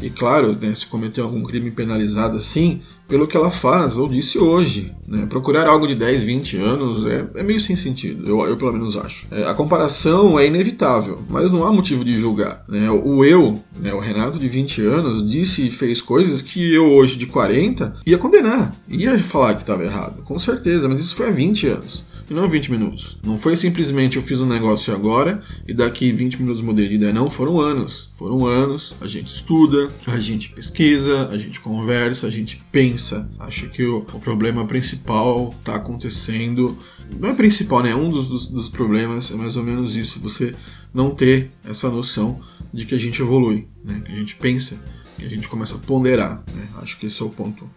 e, 0.00 0.06
e 0.06 0.10
claro, 0.10 0.56
né, 0.60 0.74
se 0.74 0.86
cometeu 0.86 1.24
algum 1.24 1.42
crime 1.42 1.70
penalizado 1.70 2.36
assim, 2.36 2.82
pelo 3.10 3.26
que 3.26 3.36
ela 3.36 3.50
faz 3.50 3.98
ou 3.98 4.08
disse 4.08 4.38
hoje. 4.38 4.94
Né? 5.06 5.26
Procurar 5.26 5.66
algo 5.66 5.86
de 5.86 5.96
10, 5.96 6.22
20 6.22 6.56
anos 6.58 7.06
é, 7.06 7.26
é 7.34 7.42
meio 7.42 7.60
sem 7.60 7.74
sentido, 7.74 8.26
eu, 8.26 8.40
eu 8.46 8.56
pelo 8.56 8.72
menos 8.72 8.96
acho. 8.96 9.26
É, 9.30 9.44
a 9.44 9.52
comparação 9.52 10.38
é 10.38 10.46
inevitável, 10.46 11.18
mas 11.28 11.50
não 11.50 11.64
há 11.64 11.72
motivo 11.72 12.04
de 12.04 12.16
julgar. 12.16 12.64
Né? 12.68 12.88
O 12.88 13.24
eu, 13.24 13.60
né, 13.78 13.92
o 13.92 13.98
Renato 13.98 14.38
de 14.38 14.48
20 14.48 14.82
anos, 14.82 15.28
disse 15.28 15.66
e 15.66 15.70
fez 15.70 16.00
coisas 16.00 16.40
que 16.40 16.72
eu 16.72 16.92
hoje 16.92 17.18
de 17.18 17.26
40 17.26 17.96
ia 18.06 18.16
condenar, 18.16 18.72
ia 18.88 19.20
falar 19.22 19.54
que 19.54 19.62
estava 19.62 19.84
errado, 19.84 20.22
com 20.22 20.38
certeza, 20.38 20.88
mas 20.88 21.00
isso 21.00 21.16
foi 21.16 21.28
há 21.28 21.32
20 21.32 21.66
anos 21.66 22.09
e 22.30 22.34
não 22.34 22.48
20 22.48 22.70
minutos. 22.70 23.18
Não 23.24 23.36
foi 23.36 23.56
simplesmente 23.56 24.16
eu 24.16 24.22
fiz 24.22 24.40
um 24.40 24.46
negócio 24.46 24.94
agora 24.94 25.42
e 25.66 25.74
daqui 25.74 26.12
20 26.12 26.40
minutos 26.40 26.62
mudei 26.62 26.88
de 26.88 26.94
ideia. 26.94 27.12
Não, 27.12 27.28
foram 27.28 27.60
anos. 27.60 28.08
Foram 28.14 28.46
anos. 28.46 28.94
A 29.00 29.06
gente 29.06 29.34
estuda, 29.34 29.90
a 30.06 30.20
gente 30.20 30.50
pesquisa, 30.50 31.28
a 31.28 31.36
gente 31.36 31.58
conversa, 31.60 32.28
a 32.28 32.30
gente 32.30 32.62
pensa. 32.70 33.28
Acho 33.38 33.68
que 33.68 33.84
o, 33.84 33.98
o 33.98 34.20
problema 34.20 34.64
principal 34.64 35.52
está 35.58 35.74
acontecendo. 35.74 36.78
Não 37.18 37.30
é 37.30 37.34
principal, 37.34 37.82
né? 37.82 37.94
Um 37.94 38.08
dos, 38.08 38.28
dos, 38.28 38.46
dos 38.46 38.68
problemas 38.68 39.32
é 39.32 39.34
mais 39.34 39.56
ou 39.56 39.64
menos 39.64 39.96
isso. 39.96 40.20
Você 40.20 40.54
não 40.94 41.10
ter 41.10 41.50
essa 41.64 41.90
noção 41.90 42.40
de 42.72 42.86
que 42.86 42.94
a 42.94 42.98
gente 42.98 43.20
evolui, 43.20 43.66
né? 43.84 44.00
Que 44.04 44.12
a 44.12 44.16
gente 44.16 44.36
pensa, 44.36 44.80
que 45.18 45.24
a 45.24 45.28
gente 45.28 45.48
começa 45.48 45.74
a 45.74 45.78
ponderar, 45.78 46.44
né? 46.54 46.68
Acho 46.80 46.96
que 46.96 47.06
esse 47.06 47.20
é 47.20 47.24
o 47.24 47.28
ponto 47.28 47.68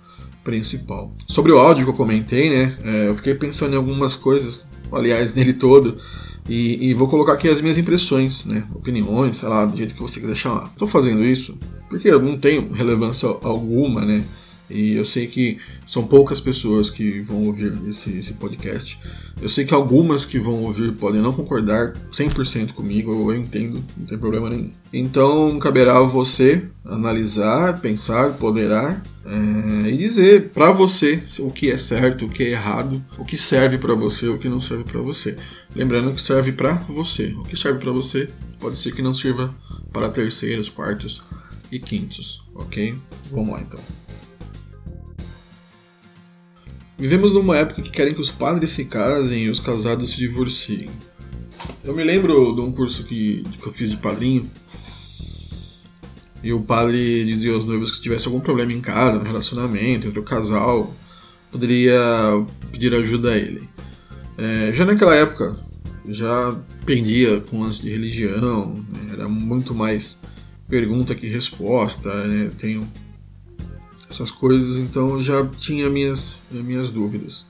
principal. 0.44 1.12
Sobre 1.28 1.52
o 1.52 1.58
áudio 1.58 1.86
que 1.86 1.92
eu 1.92 1.96
comentei, 1.96 2.50
né? 2.50 2.78
É, 2.84 3.08
eu 3.08 3.16
fiquei 3.16 3.36
pensando 3.36 3.74
em 3.74 3.78
algumas 3.78 4.16
coisas, 4.16 4.66
aliás, 4.92 5.34
nele 5.36 5.54
todo. 5.54 5.98
E, 6.50 6.90
e, 6.90 6.94
vou 6.94 7.08
colocar 7.08 7.34
aqui 7.34 7.48
as 7.48 7.62
minhas 7.62 7.78
impressões, 7.78 8.44
né? 8.46 8.66
Opiniões, 8.76 9.38
sei 9.38 9.48
lá, 9.48 9.66
do 9.66 9.78
jeito 9.78 9.94
que 9.94 10.02
você 10.02 10.20
quiser 10.20 10.36
chamar. 10.36 10.66
Estou 10.66 10.88
fazendo 10.88 11.24
isso 11.24 11.58
porque 11.94 12.10
eu 12.10 12.20
não 12.20 12.36
tenho 12.38 12.72
relevância 12.72 13.30
alguma, 13.44 14.04
né? 14.04 14.24
E 14.70 14.94
eu 14.94 15.06
sei 15.06 15.28
que 15.28 15.60
são 15.86 16.08
poucas 16.08 16.40
pessoas 16.40 16.90
que 16.90 17.22
vão 17.22 17.44
ouvir 17.44 17.74
esse, 17.88 18.18
esse 18.18 18.34
podcast. 18.34 18.98
Eu 19.42 19.50
sei 19.50 19.66
que 19.66 19.74
algumas 19.74 20.26
que 20.26 20.40
vão 20.40 20.64
ouvir 20.64 20.94
podem 20.94 21.22
não 21.22 21.34
concordar 21.34 21.94
100% 22.12 22.72
comigo, 22.72 23.12
eu 23.12 23.36
entendo, 23.36 23.84
não 23.98 24.06
tem 24.06 24.18
problema 24.18 24.50
nenhum. 24.50 24.72
Então, 24.92 25.60
caberá 25.60 25.98
a 25.98 26.04
você 26.04 26.64
analisar, 26.86 27.80
pensar, 27.82 28.34
ponderar 28.34 29.02
é, 29.26 29.90
e 29.90 29.98
dizer 29.98 30.50
para 30.50 30.72
você 30.72 31.24
o 31.40 31.52
que 31.52 31.70
é 31.70 31.78
certo, 31.78 32.26
o 32.26 32.30
que 32.30 32.44
é 32.44 32.52
errado, 32.52 33.04
o 33.18 33.26
que 33.26 33.38
serve 33.38 33.78
para 33.78 33.96
você, 33.96 34.28
o 34.28 34.38
que 34.38 34.50
não 34.50 34.62
serve 34.62 34.84
para 34.84 35.02
você. 35.02 35.36
Lembrando 35.76 36.14
que 36.14 36.22
serve 36.22 36.52
para 36.52 36.74
você. 36.88 37.34
O 37.38 37.44
que 37.44 37.58
serve 37.58 37.80
para 37.80 37.92
você 37.92 38.28
pode 38.60 38.78
ser 38.78 38.94
que 38.94 39.02
não 39.02 39.14
sirva 39.14 39.54
para 39.92 40.10
terceiros, 40.10 40.70
quartos 40.70 41.24
e 41.72 41.80
quintos, 41.80 42.44
ok? 42.56 42.96
Vamos 43.32 43.50
lá 43.50 43.62
então. 43.62 44.03
Vivemos 47.04 47.34
numa 47.34 47.58
época 47.58 47.82
que 47.82 47.90
querem 47.90 48.14
que 48.14 48.22
os 48.22 48.32
padres 48.32 48.72
se 48.72 48.86
casem 48.86 49.44
e 49.44 49.50
os 49.50 49.60
casados 49.60 50.12
se 50.12 50.16
divorciem. 50.20 50.88
Eu 51.84 51.94
me 51.94 52.02
lembro 52.02 52.56
de 52.56 52.62
um 52.62 52.72
curso 52.72 53.04
que, 53.04 53.44
que 53.60 53.68
eu 53.68 53.74
fiz 53.74 53.90
de 53.90 53.98
padrinho. 53.98 54.50
E 56.42 56.54
o 56.54 56.62
padre 56.62 57.26
dizia 57.26 57.52
aos 57.52 57.66
noivos 57.66 57.90
que 57.90 57.98
se 57.98 58.04
tivesse 58.04 58.26
algum 58.28 58.40
problema 58.40 58.72
em 58.72 58.80
casa, 58.80 59.20
no 59.20 59.26
relacionamento, 59.26 60.08
entre 60.08 60.18
o 60.18 60.24
casal, 60.24 60.96
poderia 61.52 62.00
pedir 62.72 62.96
ajuda 62.96 63.32
a 63.32 63.38
ele. 63.38 63.68
É, 64.38 64.72
já 64.72 64.86
naquela 64.86 65.14
época, 65.14 65.60
já 66.08 66.58
pendia 66.86 67.42
com 67.42 67.64
lance 67.64 67.82
de 67.82 67.90
religião, 67.90 68.76
né? 68.76 69.12
era 69.12 69.28
muito 69.28 69.76
mais 69.76 70.22
pergunta 70.70 71.14
que 71.14 71.28
resposta. 71.28 72.26
Né? 72.26 72.50
Tenho 72.58 72.88
essas 74.14 74.32
coisas, 74.32 74.78
então 74.78 75.10
eu 75.10 75.22
já 75.22 75.46
tinha 75.46 75.90
minhas, 75.90 76.38
minhas 76.52 76.90
dúvidas. 76.90 77.46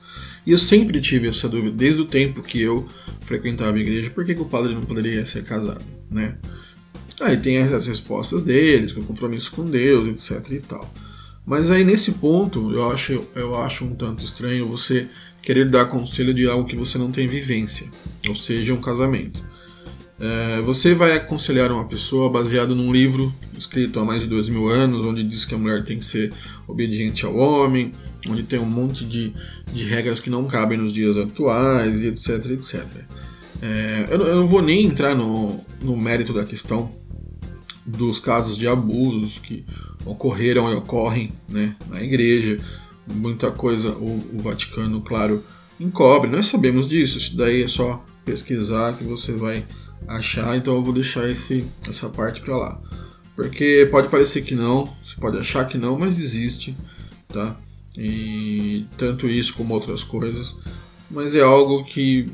E 0.46 0.52
eu 0.52 0.58
sempre 0.58 1.00
tive 1.00 1.28
essa 1.28 1.48
dúvida, 1.48 1.74
desde 1.74 2.02
o 2.02 2.06
tempo 2.06 2.42
que 2.42 2.60
eu 2.60 2.86
frequentava 3.20 3.76
a 3.76 3.80
igreja, 3.80 4.10
por 4.10 4.24
que, 4.24 4.34
que 4.34 4.42
o 4.42 4.46
padre 4.46 4.74
não 4.74 4.82
poderia 4.82 5.24
ser 5.24 5.44
casado, 5.44 5.84
né? 6.10 6.36
Aí 7.20 7.36
tem 7.36 7.58
as 7.58 7.86
respostas 7.86 8.42
deles, 8.42 8.92
com 8.92 9.02
compromisso 9.02 9.52
com 9.52 9.64
Deus, 9.64 10.08
etc 10.08 10.52
e 10.52 10.60
tal. 10.60 10.92
Mas 11.46 11.70
aí 11.70 11.84
nesse 11.84 12.12
ponto, 12.12 12.72
eu 12.72 12.90
acho, 12.90 13.24
eu 13.34 13.60
acho 13.60 13.84
um 13.84 13.94
tanto 13.94 14.24
estranho 14.24 14.68
você 14.68 15.08
querer 15.42 15.68
dar 15.68 15.86
conselho 15.86 16.32
de 16.32 16.48
algo 16.48 16.66
que 16.66 16.76
você 16.76 16.98
não 16.98 17.10
tem 17.10 17.26
vivência, 17.26 17.88
ou 18.28 18.34
seja, 18.34 18.72
um 18.72 18.80
casamento. 18.80 19.44
É, 20.24 20.62
você 20.62 20.94
vai 20.94 21.12
aconselhar 21.12 21.70
uma 21.70 21.84
pessoa 21.84 22.30
baseado 22.30 22.74
num 22.74 22.90
livro 22.90 23.30
escrito 23.58 24.00
há 24.00 24.04
mais 24.06 24.22
de 24.22 24.26
dois 24.26 24.48
mil 24.48 24.68
anos, 24.68 25.04
onde 25.04 25.22
diz 25.22 25.44
que 25.44 25.54
a 25.54 25.58
mulher 25.58 25.84
tem 25.84 25.98
que 25.98 26.06
ser 26.06 26.32
obediente 26.66 27.26
ao 27.26 27.36
homem, 27.36 27.92
onde 28.30 28.42
tem 28.42 28.58
um 28.58 28.64
monte 28.64 29.04
de, 29.04 29.34
de 29.70 29.84
regras 29.84 30.20
que 30.20 30.30
não 30.30 30.46
cabem 30.46 30.78
nos 30.78 30.94
dias 30.94 31.18
atuais 31.18 32.00
e 32.00 32.06
etc, 32.06 32.52
etc. 32.52 32.86
É, 33.60 34.06
eu, 34.08 34.18
eu, 34.18 34.36
não 34.36 34.46
vou 34.46 34.62
nem 34.62 34.86
entrar 34.86 35.14
no, 35.14 35.54
no 35.82 35.94
mérito 35.94 36.32
da 36.32 36.44
questão 36.44 36.90
dos 37.84 38.18
casos 38.18 38.56
de 38.56 38.66
abusos 38.66 39.38
que 39.38 39.62
ocorreram 40.06 40.72
e 40.72 40.74
ocorrem 40.74 41.32
né, 41.46 41.76
na 41.90 42.02
igreja. 42.02 42.56
Muita 43.06 43.50
coisa 43.50 43.90
o, 43.90 44.26
o 44.32 44.38
Vaticano, 44.38 45.02
claro, 45.02 45.44
encobre. 45.78 46.30
Nós 46.30 46.46
sabemos 46.46 46.88
disso. 46.88 47.18
Isso 47.18 47.36
daí 47.36 47.62
é 47.62 47.68
só 47.68 48.02
pesquisar 48.24 48.96
que 48.96 49.04
você 49.04 49.32
vai 49.32 49.66
achar, 50.06 50.56
então 50.56 50.74
eu 50.74 50.82
vou 50.82 50.92
deixar 50.92 51.28
esse, 51.28 51.66
essa 51.88 52.08
parte 52.08 52.40
para 52.40 52.56
lá. 52.56 52.80
Porque 53.34 53.88
pode 53.90 54.08
parecer 54.08 54.42
que 54.42 54.54
não, 54.54 54.86
você 55.04 55.16
pode 55.20 55.38
achar 55.38 55.66
que 55.66 55.76
não, 55.76 55.98
mas 55.98 56.18
existe, 56.18 56.76
tá? 57.28 57.56
E 57.96 58.86
tanto 58.96 59.26
isso 59.26 59.54
como 59.54 59.74
outras 59.74 60.04
coisas, 60.04 60.56
mas 61.10 61.34
é 61.34 61.42
algo 61.42 61.84
que 61.84 62.26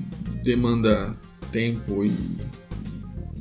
demanda 0.43 1.15
tempo 1.50 2.05
e 2.05 2.12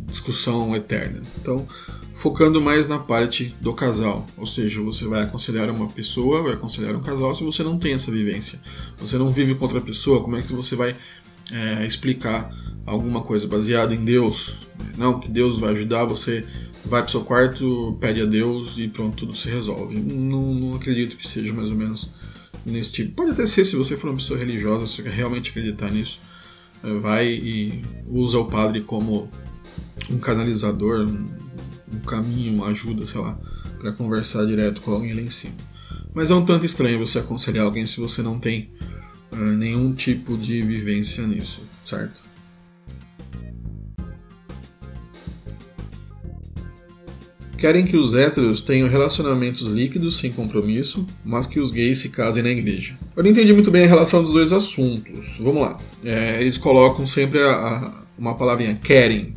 discussão 0.08 0.76
eterna. 0.76 1.22
Então, 1.42 1.68
focando 2.14 2.62
mais 2.62 2.88
na 2.88 3.00
parte 3.00 3.56
do 3.62 3.74
casal, 3.74 4.26
ou 4.38 4.46
seja, 4.46 4.82
você 4.82 5.06
vai 5.06 5.24
aconselhar 5.24 5.70
uma 5.70 5.88
pessoa, 5.88 6.42
vai 6.42 6.54
aconselhar 6.54 6.96
um 6.96 7.02
casal 7.02 7.34
se 7.34 7.44
você 7.44 7.64
não 7.64 7.78
tem 7.78 7.94
essa 7.94 8.12
vivência, 8.12 8.60
você 8.98 9.18
não 9.18 9.32
vive 9.32 9.56
com 9.56 9.64
outra 9.64 9.80
pessoa, 9.80 10.22
como 10.22 10.36
é 10.36 10.42
que 10.42 10.52
você 10.52 10.76
vai 10.76 10.96
é, 11.52 11.86
explicar 11.86 12.54
alguma 12.86 13.22
coisa 13.22 13.48
baseada 13.48 13.94
em 13.94 14.04
Deus? 14.04 14.56
Não, 14.98 15.20
que 15.20 15.30
Deus 15.30 15.60
vai 15.60 15.72
ajudar 15.72 16.06
você, 16.06 16.46
vai 16.86 17.02
para 17.02 17.12
seu 17.12 17.22
quarto, 17.22 17.98
pede 18.00 18.22
a 18.22 18.26
Deus 18.26 18.78
e 18.78 18.88
pronto, 18.88 19.18
tudo 19.18 19.36
se 19.36 19.50
resolve. 19.50 19.96
Não, 19.96 20.54
não 20.54 20.76
acredito 20.76 21.18
que 21.18 21.28
seja 21.28 21.54
mais 21.54 21.70
ou 21.70 21.76
menos 21.76 22.10
nesse 22.66 22.94
tipo. 22.94 23.14
Pode 23.14 23.32
até 23.32 23.46
ser 23.48 23.66
se 23.66 23.76
você 23.76 23.96
for 23.98 24.10
uma 24.10 24.18
pessoa 24.18 24.40
religiosa, 24.40 24.88
se 24.88 25.02
você 25.02 25.10
realmente 25.10 25.52
acreditar 25.52 25.92
nisso, 25.92 26.20
é, 26.84 26.94
vai 27.00 27.28
e 27.28 27.82
usa 28.08 28.40
o 28.40 28.46
padre 28.46 28.82
como 28.82 29.30
um 30.10 30.18
canalizador, 30.18 31.06
um 31.94 32.00
caminho, 32.00 32.56
uma 32.56 32.68
ajuda, 32.68 33.06
sei 33.06 33.22
lá, 33.22 33.40
para 33.80 33.92
conversar 33.92 34.46
direto 34.46 34.82
com 34.82 34.92
alguém 34.92 35.14
lá 35.14 35.22
em 35.22 35.30
cima. 35.30 35.56
Mas 36.14 36.32
é 36.32 36.36
um 36.36 36.44
tanto 36.44 36.66
estranho 36.66 37.00
você 37.00 37.20
aconselhar 37.20 37.66
alguém 37.66 37.86
se 37.86 38.00
você 38.00 38.22
não 38.22 38.40
tem 38.40 38.72
uh, 39.32 39.38
nenhum 39.38 39.94
tipo 39.94 40.38
de 40.38 40.62
vivência 40.62 41.26
nisso, 41.28 41.62
certo? 41.86 42.24
Querem 47.60 47.86
que 47.86 47.98
os 47.98 48.16
héteros 48.16 48.62
tenham 48.62 48.88
relacionamentos 48.88 49.64
líquidos 49.64 50.18
sem 50.18 50.32
compromisso, 50.32 51.06
mas 51.26 51.46
que 51.46 51.60
os 51.60 51.72
gays 51.72 52.00
se 52.00 52.08
casem 52.08 52.42
na 52.42 52.50
igreja. 52.50 52.98
Eu 53.14 53.22
não 53.22 53.32
entendi 53.32 53.52
muito 53.52 53.70
bem 53.70 53.84
a 53.84 53.88
relação 53.88 54.24
dos 54.24 54.32
dois 54.32 54.54
assuntos. 54.54 55.38
Vamos 55.42 55.62
lá. 55.62 55.78
É, 56.06 56.42
eles 56.42 56.58
colocam 56.58 57.06
sempre 57.06 57.40
a, 57.40 57.52
a, 57.52 57.92
uma 58.18 58.34
palavrinha 58.34 58.80
querem. 58.82 59.34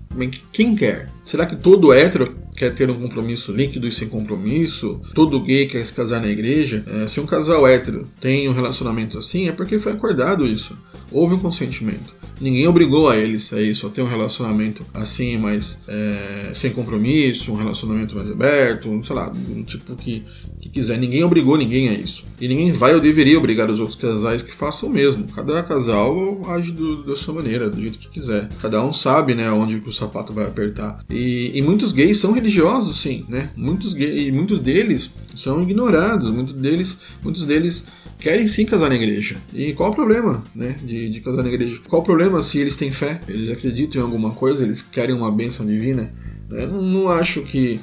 Quem 0.52 0.76
quer? 0.76 1.08
Será 1.24 1.46
que 1.46 1.56
todo 1.56 1.92
hétero 1.92 2.32
quer 2.54 2.72
ter 2.72 2.88
um 2.88 3.00
compromisso 3.00 3.50
líquido 3.50 3.88
e 3.88 3.92
sem 3.92 4.08
compromisso? 4.08 5.00
Todo 5.14 5.42
gay 5.42 5.66
quer 5.66 5.84
se 5.84 5.92
casar 5.92 6.20
na 6.20 6.28
igreja? 6.28 6.84
É, 6.86 7.08
se 7.08 7.18
um 7.18 7.26
casal 7.26 7.66
hétero 7.66 8.06
tem 8.20 8.48
um 8.48 8.52
relacionamento 8.52 9.18
assim, 9.18 9.48
é 9.48 9.52
porque 9.52 9.80
foi 9.80 9.92
acordado 9.92 10.46
isso. 10.46 10.78
Houve 11.10 11.34
um 11.34 11.40
consentimento. 11.40 12.21
Ninguém 12.42 12.66
obrigou 12.66 13.08
a 13.08 13.16
eles 13.16 13.52
a 13.52 13.62
isso, 13.62 13.86
a 13.86 13.90
ter 13.90 14.02
um 14.02 14.06
relacionamento 14.06 14.84
assim, 14.92 15.38
mas 15.38 15.84
é, 15.86 16.52
sem 16.54 16.72
compromisso, 16.72 17.52
um 17.52 17.56
relacionamento 17.56 18.16
mais 18.16 18.30
aberto, 18.30 19.00
sei 19.04 19.16
lá, 19.16 19.28
do 19.28 19.62
tipo 19.62 19.94
que, 19.96 20.24
que 20.60 20.68
quiser. 20.68 20.98
Ninguém 20.98 21.22
obrigou 21.22 21.56
ninguém 21.56 21.88
a 21.88 21.92
isso. 21.92 22.24
E 22.40 22.48
ninguém 22.48 22.72
vai 22.72 22.94
ou 22.94 23.00
deveria 23.00 23.38
obrigar 23.38 23.70
os 23.70 23.78
outros 23.78 23.96
casais 23.96 24.42
que 24.42 24.52
façam 24.52 24.88
o 24.88 24.92
mesmo. 24.92 25.24
Cada 25.32 25.62
casal 25.62 26.42
age 26.50 26.72
do, 26.72 27.04
da 27.04 27.14
sua 27.14 27.34
maneira, 27.34 27.70
do 27.70 27.80
jeito 27.80 27.98
que 27.98 28.08
quiser. 28.08 28.48
Cada 28.60 28.84
um 28.84 28.92
sabe, 28.92 29.34
né, 29.34 29.50
onde 29.50 29.76
o 29.76 29.92
sapato 29.92 30.32
vai 30.32 30.46
apertar. 30.46 31.04
E, 31.08 31.52
e 31.54 31.62
muitos 31.62 31.92
gays 31.92 32.18
são 32.18 32.32
religiosos, 32.32 33.00
sim, 33.00 33.24
né? 33.28 33.50
Muitos 33.56 33.94
gays, 33.94 34.34
muitos 34.34 34.58
deles 34.58 35.14
são 35.36 35.62
ignorados, 35.62 36.30
muitos 36.30 36.54
deles, 36.54 36.98
muitos 37.22 37.44
deles 37.44 37.86
querem 38.22 38.46
sim 38.46 38.64
casar 38.64 38.88
na 38.88 38.94
igreja. 38.94 39.36
E 39.52 39.72
qual 39.72 39.90
o 39.90 39.94
problema, 39.94 40.44
né, 40.54 40.76
de, 40.82 41.10
de 41.10 41.20
casar 41.20 41.42
na 41.42 41.48
igreja? 41.48 41.80
Qual 41.88 42.00
o 42.00 42.04
problema 42.04 42.40
se 42.42 42.58
eles 42.58 42.76
têm 42.76 42.92
fé? 42.92 43.20
Eles 43.26 43.50
acreditam 43.50 44.00
em 44.00 44.04
alguma 44.04 44.30
coisa? 44.30 44.62
Eles 44.62 44.80
querem 44.80 45.14
uma 45.14 45.30
bênção 45.30 45.66
divina? 45.66 46.08
Eu 46.48 46.68
não, 46.68 47.08
acho 47.08 47.42
que 47.42 47.80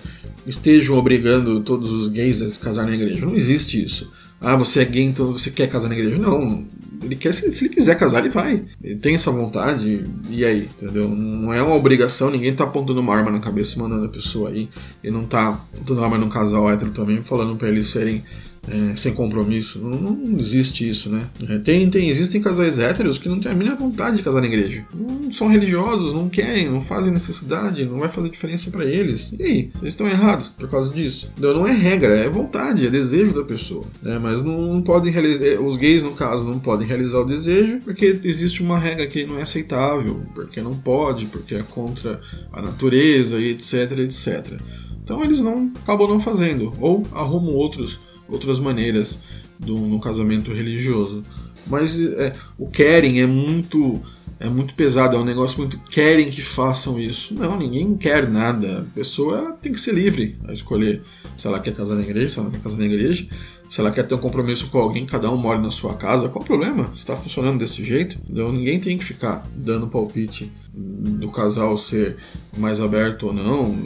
estejam 0.48 0.98
obrigando 0.98 1.60
todos 1.60 1.92
os 1.92 2.08
gays 2.08 2.42
a 2.42 2.50
se 2.50 2.60
casar 2.60 2.86
na 2.86 2.94
igreja. 2.94 3.26
Não 3.26 3.36
existe 3.36 3.84
isso. 3.84 4.10
Ah, 4.40 4.56
você 4.56 4.80
é 4.80 4.86
gay, 4.86 5.04
então 5.04 5.34
você 5.34 5.52
quer 5.52 5.70
casar 5.70 5.90
na 5.90 5.96
igreja. 5.96 6.18
Não, 6.18 6.66
ele 7.04 7.16
quer, 7.18 7.34
se, 7.34 7.66
ele 7.66 7.74
quiser 7.74 7.96
casar, 7.96 8.20
ele 8.20 8.30
vai. 8.30 8.64
Ele 8.82 8.96
tem 8.96 9.16
essa 9.16 9.32
vontade, 9.32 10.06
e 10.30 10.46
aí, 10.46 10.70
entendeu? 10.82 11.10
Não 11.10 11.52
é 11.52 11.62
uma 11.62 11.76
obrigação, 11.76 12.30
ninguém 12.30 12.54
tá 12.54 12.64
apontando 12.64 13.02
uma 13.02 13.14
arma 13.14 13.32
na 13.32 13.40
cabeça 13.40 13.78
mandando 13.78 14.06
a 14.06 14.10
pessoa 14.10 14.50
aí. 14.50 14.70
E 15.04 15.12
não 15.12 15.26
tá 15.26 15.50
apontando 15.50 16.00
uma 16.00 16.06
arma 16.06 16.18
num 16.18 16.30
casal 16.30 16.70
hétero 16.72 16.92
também, 16.92 17.22
falando 17.22 17.58
para 17.58 17.68
eles 17.68 17.90
serem 17.90 18.24
é, 18.68 18.96
sem 18.96 19.14
compromisso. 19.14 19.80
Não, 19.80 20.00
não, 20.00 20.40
existe 20.40 20.88
isso, 20.88 21.10
né? 21.10 21.28
É, 21.48 21.58
tem, 21.60 21.90
tem, 21.90 22.10
existem 22.10 22.42
casais 22.42 22.80
héteros 22.80 23.18
que 23.18 23.30
não 23.30 23.40
têm 23.40 23.52
a 23.52 23.56
mínima 23.56 23.76
vontade 23.76 24.18
de 24.18 24.24
casar 24.24 24.42
na 24.42 24.48
igreja. 24.48 24.86
Não 24.94 25.32
são 25.32 25.48
religiosos, 25.48 26.14
não 26.14 26.30
querem, 26.30 26.70
não 26.70 26.82
fazem 26.82 27.12
necessidade, 27.12 27.86
não 27.86 28.00
vai 28.00 28.10
fazer 28.10 28.30
diferença 28.30 28.70
para 28.72 28.86
eles. 28.86 29.34
E 29.38 29.44
aí? 29.44 29.72
Eles 29.82 29.94
estão 29.94 30.08
errados 30.08 30.50
por 30.50 30.70
causa 30.70 30.94
disso. 30.94 31.32
Então, 31.38 31.54
não 31.54 31.68
é 31.68 31.72
regra, 31.72 32.16
é 32.16 32.30
vontade, 32.30 32.86
é 32.86 32.90
desejo 32.90 33.34
da 33.34 33.44
pessoa. 33.44 33.86
Né? 34.02 34.20
Mas 34.20 34.44
não, 34.44 34.74
não 34.74 34.82
podem 34.82 35.12
realizar. 35.12 35.46
É, 35.46 35.60
os 35.60 35.78
gays, 35.78 36.04
no 36.04 36.12
caso, 36.12 36.46
não 36.46 36.60
podem 36.60 36.88
realizar 36.88 37.20
o 37.20 37.26
desejo 37.26 37.80
porque 37.84 38.20
existe 38.24 38.62
uma 38.62 38.78
regra 38.78 39.08
que 39.08 39.26
não 39.26 39.40
é 39.40 39.42
aceitável, 39.42 40.22
porque 40.34 40.62
não 40.62 40.74
pode, 40.74 41.26
porque 41.26 41.56
é 41.56 41.64
contra 41.64 42.22
a 42.52 42.62
natureza 42.62 43.40
e 43.40 43.50
etc, 43.52 44.00
etc. 44.00 44.60
Então 45.04 45.24
eles 45.24 45.42
não 45.42 45.72
acabam 45.82 46.08
não 46.08 46.20
fazendo, 46.20 46.72
ou 46.80 47.06
arrumam 47.12 47.56
outros 47.56 48.00
outras 48.30 48.60
maneiras 48.60 49.20
do, 49.58 49.76
no 49.76 50.00
casamento 50.00 50.54
religioso. 50.54 51.24
Mas 51.68 52.00
é, 52.00 52.34
o 52.58 52.68
querem 52.68 53.22
é 53.22 53.28
muito 53.28 54.02
é 54.40 54.48
muito 54.48 54.74
pesado, 54.74 55.18
é 55.18 55.20
um 55.20 55.26
negócio 55.26 55.58
muito 55.58 55.78
querem 55.78 56.30
que 56.30 56.42
façam 56.42 56.98
isso. 56.98 57.34
Não, 57.34 57.58
ninguém 57.58 57.98
quer 57.98 58.30
nada. 58.30 58.88
A 58.90 58.96
pessoa 58.96 59.58
tem 59.62 59.74
que 59.74 59.82
ser 59.82 59.94
livre 59.94 60.38
a 60.48 60.54
escolher 60.54 61.02
se 61.38 61.46
ela 61.46 61.60
quer 61.60 61.76
casar 61.76 61.96
na 61.96 62.02
igreja, 62.02 62.30
se 62.30 62.40
ela 62.40 62.46
não 62.46 62.52
quer 62.52 62.62
casar 62.62 62.78
na 62.78 62.86
igreja, 62.86 63.28
se 63.70 63.80
ela 63.80 63.92
quer 63.92 64.04
ter 64.04 64.16
um 64.16 64.18
compromisso 64.20 64.68
com 64.70 64.80
alguém, 64.80 65.06
cada 65.06 65.32
um 65.32 65.38
mora 65.38 65.60
na 65.60 65.70
sua 65.70 65.94
casa, 65.94 66.28
qual 66.28 66.44
o 66.44 66.48
problema? 66.48 66.90
Está 66.94 67.16
funcionando 67.16 67.60
desse 67.60 67.84
jeito? 67.84 68.18
Então 68.28 68.52
ninguém 68.52 68.80
tem 68.80 68.98
que 68.98 69.06
ficar 69.06 69.48
dando 69.56 69.88
palpite 69.88 70.52
do 70.74 71.30
casal 71.30 71.78
ser 71.78 72.18
mais 72.58 72.82
aberto 72.82 73.28
ou 73.28 73.34
não. 73.34 73.78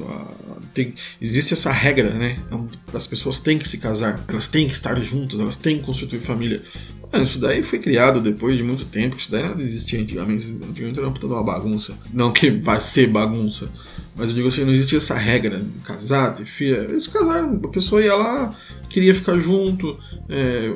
Tem, 0.74 0.94
existe 1.22 1.54
essa 1.54 1.72
regra, 1.72 2.12
né? 2.12 2.40
As 2.94 3.06
pessoas 3.06 3.40
têm 3.40 3.60
que 3.60 3.68
se 3.68 3.78
casar, 3.78 4.24
elas 4.28 4.48
têm 4.48 4.68
que 4.68 4.74
estar 4.74 5.00
juntas, 5.02 5.40
elas 5.40 5.58
têm 5.58 5.78
que 5.78 5.84
constituir 5.84 6.20
família. 6.20 6.64
isso 7.22 7.38
daí 7.38 7.62
foi 7.62 7.78
criado 7.78 8.22
depois 8.22 8.56
de 8.56 8.64
muito 8.64 8.86
tempo, 8.86 9.18
isso 9.18 9.30
daí 9.30 9.44
nada 9.44 9.62
existia 9.62 10.00
antigamente. 10.00 10.46
Antigamente 10.68 11.00
era 11.00 11.12
toda 11.12 11.34
uma 11.34 11.44
bagunça. 11.44 11.94
Não 12.12 12.32
que 12.32 12.50
vai 12.50 12.80
ser 12.80 13.08
bagunça, 13.08 13.70
mas 14.16 14.30
eu 14.30 14.36
digo 14.36 14.48
assim, 14.48 14.64
não 14.64 14.72
existia 14.72 14.98
essa 14.98 15.16
regra, 15.16 15.66
casar, 15.84 16.36
ter 16.36 16.46
filha. 16.46 16.86
Eles 16.90 17.08
casaram, 17.08 17.60
a 17.64 17.68
pessoa 17.68 18.02
ia 18.02 18.16
lá, 18.16 18.56
queria 18.90 19.14
ficar 19.14 19.40
junto, 19.40 19.98
é, 20.30 20.74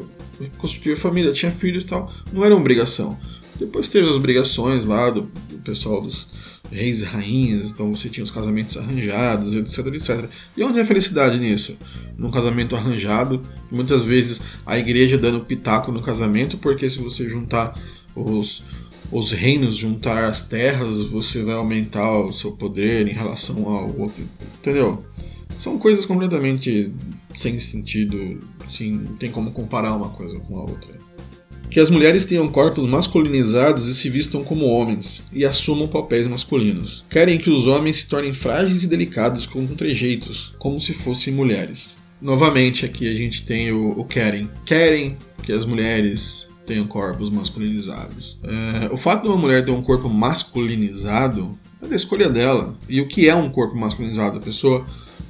família, 0.95 1.31
tinha 1.31 1.51
filhos 1.51 1.83
e 1.83 1.87
tal. 1.87 2.11
Não 2.33 2.43
era 2.43 2.55
obrigação. 2.55 3.17
Depois 3.59 3.89
teve 3.89 4.09
as 4.09 4.15
obrigações 4.15 4.85
lá 4.85 5.09
do, 5.09 5.23
do 5.49 5.57
pessoal 5.63 6.01
dos 6.01 6.27
reis 6.71 7.01
e 7.01 7.05
rainhas, 7.05 7.71
então 7.71 7.95
você 7.95 8.09
tinha 8.09 8.23
os 8.23 8.31
casamentos 8.31 8.75
arranjados, 8.77 9.55
etc, 9.55 9.87
etc. 9.87 10.29
E 10.55 10.63
onde 10.63 10.79
é 10.79 10.81
a 10.81 10.85
felicidade 10.85 11.39
nisso? 11.39 11.77
Num 12.17 12.29
casamento 12.29 12.75
arranjado, 12.75 13.41
muitas 13.71 14.03
vezes 14.03 14.41
a 14.65 14.77
igreja 14.77 15.17
dando 15.17 15.39
pitaco 15.41 15.91
no 15.91 16.01
casamento, 16.01 16.57
porque 16.57 16.89
se 16.89 16.99
você 16.99 17.29
juntar 17.29 17.73
os, 18.15 18.63
os 19.11 19.31
reinos, 19.31 19.77
juntar 19.77 20.25
as 20.25 20.41
terras, 20.41 21.05
você 21.05 21.41
vai 21.41 21.55
aumentar 21.55 22.19
o 22.19 22.33
seu 22.33 22.51
poder 22.51 23.07
em 23.07 23.13
relação 23.13 23.67
ao 23.67 23.99
outro, 23.99 24.23
entendeu? 24.59 25.03
São 25.57 25.77
coisas 25.77 26.05
completamente 26.05 26.93
sem 27.35 27.59
sentido, 27.59 28.39
sim, 28.69 28.91
não 28.91 29.15
tem 29.15 29.31
como 29.31 29.51
comparar 29.51 29.95
uma 29.95 30.09
coisa 30.09 30.39
com 30.39 30.57
a 30.57 30.61
outra 30.61 31.07
que 31.69 31.79
as 31.79 31.89
mulheres 31.89 32.25
tenham 32.25 32.47
corpos 32.47 32.87
masculinizados 32.87 33.87
e 33.87 33.95
se 33.95 34.09
vistam 34.09 34.43
como 34.43 34.65
homens, 34.65 35.27
e 35.33 35.45
assumam 35.45 35.87
papéis 35.87 36.27
masculinos. 36.27 37.03
Querem 37.09 37.37
que 37.37 37.49
os 37.49 37.67
homens 37.67 37.97
se 37.97 38.07
tornem 38.07 38.33
frágeis 38.33 38.83
e 38.83 38.87
delicados 38.87 39.45
com 39.45 39.65
trejeitos, 39.67 40.53
como 40.57 40.79
se 40.79 40.93
fossem 40.93 41.33
mulheres. 41.33 41.99
Novamente, 42.21 42.85
aqui 42.85 43.07
a 43.09 43.13
gente 43.13 43.43
tem 43.43 43.71
o, 43.71 43.89
o 43.89 44.05
querem. 44.05 44.49
Querem 44.65 45.17
que 45.43 45.51
as 45.51 45.65
mulheres 45.65 46.46
tenham 46.67 46.85
corpos 46.85 47.29
masculinizados. 47.29 48.37
É, 48.43 48.93
o 48.93 48.97
fato 48.97 49.23
de 49.23 49.29
uma 49.29 49.37
mulher 49.37 49.65
ter 49.65 49.71
um 49.71 49.81
corpo 49.81 50.09
masculinizado 50.09 51.57
é 51.81 51.87
da 51.87 51.95
escolha 51.95 52.29
dela. 52.29 52.77
E 52.87 53.01
o 53.01 53.07
que 53.07 53.27
é 53.27 53.33
um 53.33 53.49
corpo 53.49 53.75
masculinizado? 53.75 54.37
A 54.37 54.41
pessoa 54.41 54.85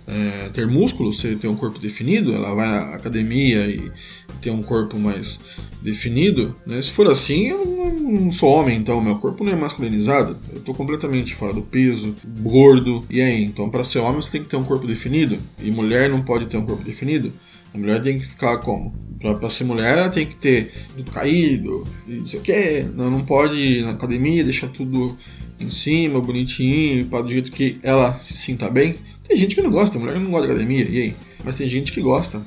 é, 0.07 0.49
ter 0.49 0.65
músculos, 0.65 1.21
ter 1.21 1.47
um 1.47 1.55
corpo 1.55 1.77
definido, 1.77 2.33
ela 2.33 2.53
vai 2.55 2.67
na 2.67 2.95
academia 2.95 3.67
e 3.67 3.91
ter 4.37 4.51
um 4.51 4.61
corpo 4.61 4.97
mais 4.97 5.39
definido, 5.81 6.55
né? 6.65 6.81
Se 6.81 6.91
for 6.91 7.07
assim, 7.07 7.47
eu 7.47 7.65
não 7.65 8.31
sou 8.31 8.49
homem, 8.49 8.77
então 8.77 9.01
meu 9.01 9.17
corpo 9.17 9.43
não 9.43 9.51
é 9.51 9.55
masculinizado. 9.55 10.37
Eu 10.53 10.61
tô 10.61 10.73
completamente 10.73 11.35
fora 11.35 11.53
do 11.53 11.61
peso, 11.61 12.15
gordo. 12.41 13.05
E 13.09 13.21
aí, 13.21 13.43
então 13.43 13.69
para 13.69 13.83
ser 13.83 13.99
homem 13.99 14.21
você 14.21 14.31
tem 14.31 14.43
que 14.43 14.49
ter 14.49 14.57
um 14.57 14.63
corpo 14.63 14.87
definido 14.87 15.37
e 15.61 15.71
mulher 15.71 16.09
não 16.09 16.21
pode 16.21 16.45
ter 16.47 16.57
um 16.57 16.65
corpo 16.65 16.83
definido. 16.83 17.31
A 17.73 17.77
mulher 17.77 18.01
tem 18.01 18.17
que 18.17 18.25
ficar 18.25 18.57
como? 18.57 18.93
Pra, 19.19 19.49
ser 19.49 19.63
mulher, 19.63 19.97
ela 19.97 20.09
tem 20.09 20.25
que 20.25 20.35
ter 20.35 20.71
tudo 20.95 21.11
caído, 21.11 21.87
e 22.07 22.13
não 22.13 22.25
sei 22.25 22.39
o 22.39 22.43
que. 22.43 22.85
Não, 22.95 23.23
pode 23.23 23.55
ir 23.55 23.83
na 23.83 23.91
academia 23.91 24.43
deixar 24.43 24.67
tudo 24.67 25.17
em 25.59 25.69
cima, 25.69 26.19
bonitinho, 26.21 27.05
do 27.05 27.29
jeito 27.29 27.51
que 27.51 27.79
ela 27.83 28.13
se 28.21 28.35
sinta 28.35 28.69
bem. 28.69 28.95
Tem 29.27 29.35
gente 29.35 29.55
que 29.55 29.61
não 29.61 29.71
gosta, 29.71 29.99
mulher 29.99 30.19
não 30.19 30.31
gosta 30.31 30.47
de 30.47 30.53
academia, 30.53 30.87
e 30.89 31.01
aí? 31.01 31.15
Mas 31.43 31.55
tem 31.55 31.67
gente 31.67 31.91
que 31.91 32.01
gosta, 32.01 32.41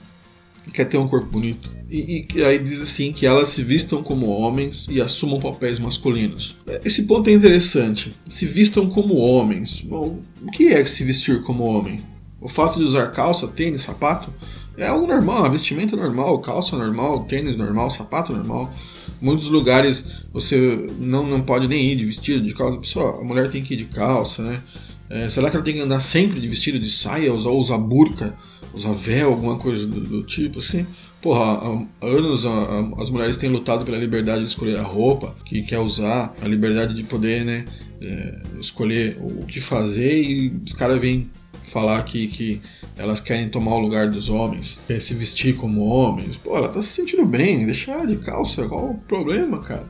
quer 0.73 0.85
ter 0.85 0.97
um 0.97 1.09
corpo 1.09 1.27
bonito. 1.27 1.80
E, 1.91 2.25
e, 2.33 2.45
aí 2.45 2.59
diz 2.61 2.81
assim 2.81 3.13
que 3.13 3.27
elas 3.27 3.49
se 3.49 3.63
vistam 3.65 4.01
como 4.01 4.29
homens 4.29 4.87
e 4.89 5.01
assumam 5.01 5.41
papéis 5.41 5.81
masculinos. 5.81 6.57
Esse 6.85 7.03
ponto 7.03 7.29
é 7.29 7.33
interessante. 7.33 8.13
Se 8.29 8.47
vistam 8.47 8.89
como 8.89 9.17
homens. 9.17 9.81
Bom, 9.81 10.21
o 10.41 10.51
que 10.53 10.69
é 10.69 10.85
se 10.85 11.03
vestir 11.03 11.43
como 11.43 11.65
homem? 11.65 11.99
O 12.41 12.49
fato 12.49 12.79
de 12.79 12.85
usar 12.85 13.09
calça, 13.09 13.49
tênis, 13.49 13.83
sapato 13.83 14.33
é 14.77 14.87
algo 14.87 15.07
normal, 15.07 15.51
vestimenta 15.51 15.97
normal, 15.97 16.39
calça 16.39 16.79
normal, 16.79 17.25
tênis 17.25 17.57
normal, 17.57 17.91
sapato 17.91 18.33
normal. 18.33 18.73
Muitos 19.21 19.51
lugares 19.51 20.25
você 20.33 20.89
não, 21.01 21.27
não 21.27 21.43
pode 21.43 21.67
nem 21.67 21.91
ir 21.91 21.97
de 21.97 22.07
vestido, 22.07 22.47
de 22.47 22.55
calça. 22.55 22.79
Pessoal, 22.79 23.21
a 23.21 23.25
mulher 23.25 23.51
tem 23.51 23.63
que 23.63 23.75
ir 23.75 23.77
de 23.77 23.87
calça, 23.87 24.43
né? 24.43 24.63
É, 25.11 25.29
será 25.29 25.51
que 25.51 25.57
ela 25.57 25.65
tem 25.65 25.75
que 25.75 25.81
andar 25.81 25.99
sempre 25.99 26.41
de 26.41 26.47
vestido 26.47 26.79
de 26.79 26.89
saia, 26.89 27.35
usar, 27.35 27.51
usar 27.51 27.79
burca, 27.79 28.35
usar 28.73 28.93
véu, 28.93 29.31
alguma 29.31 29.59
coisa 29.59 29.85
do, 29.85 30.01
do 30.01 30.23
tipo 30.23 30.61
assim? 30.61 30.87
Porra, 31.21 31.45
há 32.01 32.07
anos 32.07 32.45
as 32.99 33.11
mulheres 33.11 33.37
têm 33.37 33.51
lutado 33.51 33.85
pela 33.85 33.99
liberdade 33.99 34.43
de 34.43 34.49
escolher 34.49 34.79
a 34.79 34.83
roupa 34.83 35.35
que 35.45 35.63
quer 35.63 35.79
usar, 35.79 36.35
a 36.41 36.49
liberdade 36.49 36.95
de 36.95 37.05
poder, 37.05 37.45
né, 37.45 37.67
é, 38.01 38.43
escolher 38.59 39.19
o 39.21 39.45
que 39.45 39.61
fazer 39.61 40.23
e 40.23 40.61
os 40.65 40.73
caras 40.73 40.99
vêm 40.99 41.31
falar 41.65 42.03
que, 42.05 42.27
que 42.27 42.61
elas 42.97 43.21
querem 43.21 43.49
tomar 43.49 43.77
o 43.77 43.81
lugar 43.81 44.09
dos 44.09 44.29
homens, 44.29 44.81
se 44.99 45.15
vestir 45.15 45.57
como 45.57 45.83
homens. 45.83 46.37
Pô, 46.37 46.57
ela 46.57 46.69
tá 46.69 46.81
se 46.81 46.89
sentindo 46.89 47.25
bem, 47.27 47.67
deixa 47.67 48.05
de 48.07 48.17
calça, 48.17 48.67
qual 48.67 48.91
o 48.91 48.99
problema, 48.99 49.59
cara? 49.59 49.85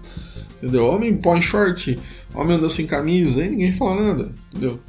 Entendeu? 0.59 0.87
Homem 0.87 1.17
põe 1.17 1.41
short, 1.41 1.99
homem 2.35 2.57
anda 2.57 2.69
sem 2.69 2.87
camisa, 2.87 3.41
aí 3.41 3.51
ninguém 3.51 3.73
fala 3.73 4.09
nada, 4.09 4.33
entendeu? 4.51 4.81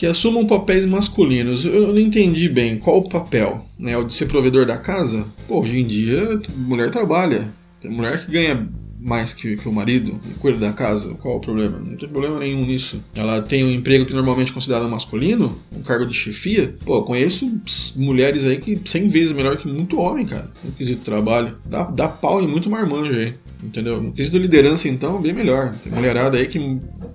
Que 0.00 0.06
assumam 0.06 0.46
papéis 0.46 0.86
masculinos. 0.86 1.66
Eu 1.66 1.88
não 1.88 1.98
entendi 1.98 2.48
bem 2.48 2.78
qual 2.78 3.00
o 3.00 3.06
papel, 3.06 3.66
né? 3.78 3.98
O 3.98 4.02
de 4.02 4.14
ser 4.14 4.24
provedor 4.28 4.64
da 4.64 4.78
casa? 4.78 5.26
Pô, 5.46 5.60
hoje 5.60 5.78
em 5.78 5.86
dia, 5.86 6.40
mulher 6.56 6.90
trabalha. 6.90 7.52
Tem 7.82 7.90
mulher 7.90 8.24
que 8.24 8.32
ganha 8.32 8.66
mais 8.98 9.34
que, 9.34 9.58
que 9.58 9.68
o 9.68 9.72
marido 9.74 10.18
e 10.26 10.32
cuida 10.38 10.58
da 10.58 10.72
casa, 10.72 11.12
qual 11.20 11.36
o 11.36 11.40
problema? 11.40 11.78
Não 11.78 11.98
tem 11.98 12.08
problema 12.08 12.38
nenhum 12.38 12.64
nisso. 12.64 12.98
Ela 13.14 13.42
tem 13.42 13.62
um 13.62 13.70
emprego 13.70 14.06
que 14.06 14.14
normalmente 14.14 14.52
é 14.52 14.54
considerado 14.54 14.88
masculino, 14.88 15.54
um 15.70 15.82
cargo 15.82 16.06
de 16.06 16.14
chefia. 16.14 16.74
Pô, 16.82 16.96
eu 16.96 17.02
conheço 17.02 17.60
mulheres 17.94 18.46
aí 18.46 18.56
que 18.56 18.80
100 18.82 19.08
vezes 19.08 19.32
melhor 19.32 19.58
que 19.58 19.68
muito 19.68 19.98
homem, 19.98 20.24
cara, 20.24 20.50
no 20.64 20.72
quesito 20.72 21.02
trabalho. 21.02 21.58
Dá, 21.66 21.82
dá 21.84 22.08
pau 22.08 22.42
em 22.42 22.48
muito 22.48 22.70
marmanjo 22.70 23.12
aí, 23.12 23.34
entendeu? 23.62 24.00
No 24.00 24.12
quesito 24.12 24.38
liderança, 24.38 24.88
então, 24.88 25.20
bem 25.20 25.34
melhor. 25.34 25.74
Tem 25.74 25.92
mulherada 25.92 26.38
aí 26.38 26.46
que 26.46 26.58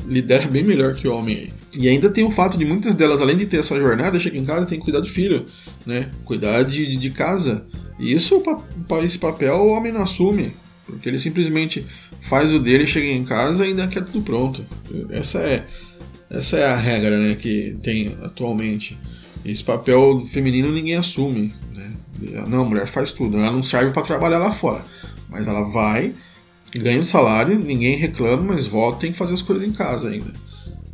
lidera 0.05 0.47
bem 0.47 0.63
melhor 0.63 0.93
que 0.93 1.07
o 1.07 1.15
homem 1.15 1.35
aí. 1.35 1.64
E 1.77 1.89
ainda 1.89 2.09
tem 2.09 2.23
o 2.23 2.31
fato 2.31 2.57
de 2.57 2.65
muitas 2.65 2.93
delas, 2.93 3.21
além 3.21 3.37
de 3.37 3.45
ter 3.45 3.57
essa 3.57 3.77
jornada, 3.77 4.19
chega 4.19 4.37
em 4.37 4.45
casa 4.45 4.65
tem 4.65 4.79
que 4.79 4.85
cuidar 4.85 5.01
do 5.01 5.09
filho, 5.09 5.45
né? 5.85 6.09
Cuidar 6.23 6.63
de, 6.63 6.95
de 6.95 7.09
casa. 7.11 7.65
E 7.99 8.13
isso, 8.13 8.41
esse 9.03 9.17
papel 9.17 9.55
o 9.55 9.71
homem 9.71 9.91
não 9.91 10.01
assume. 10.01 10.53
Porque 10.85 11.09
ele 11.09 11.17
simplesmente 11.17 11.85
faz 12.19 12.53
o 12.53 12.59
dele, 12.59 12.85
chega 12.85 13.07
em 13.07 13.23
casa 13.23 13.65
e 13.65 13.69
ainda 13.69 13.87
quer 13.87 14.03
tudo 14.05 14.21
pronto. 14.21 14.63
Essa 15.09 15.39
é, 15.39 15.65
essa 16.29 16.57
é 16.57 16.65
a 16.65 16.75
regra 16.75 17.17
né, 17.17 17.35
que 17.35 17.75
tem 17.81 18.15
atualmente. 18.21 18.97
Esse 19.43 19.63
papel 19.63 20.23
feminino 20.25 20.71
ninguém 20.71 20.95
assume. 20.95 21.53
Né? 21.73 21.91
Não, 22.47 22.61
a 22.61 22.65
mulher 22.65 22.87
faz 22.87 23.11
tudo. 23.11 23.37
Ela 23.37 23.51
não 23.51 23.63
serve 23.63 23.91
para 23.91 24.03
trabalhar 24.03 24.37
lá 24.37 24.51
fora. 24.51 24.83
Mas 25.27 25.47
ela 25.47 25.63
vai, 25.63 26.13
ganha 26.75 26.97
o 26.97 27.01
um 27.01 27.03
salário, 27.03 27.57
ninguém 27.57 27.97
reclama, 27.97 28.43
mas 28.53 28.65
volta 28.67 28.97
e 28.97 29.01
tem 29.01 29.11
que 29.11 29.17
fazer 29.17 29.33
as 29.33 29.41
coisas 29.41 29.67
em 29.67 29.71
casa 29.71 30.09
ainda. 30.09 30.31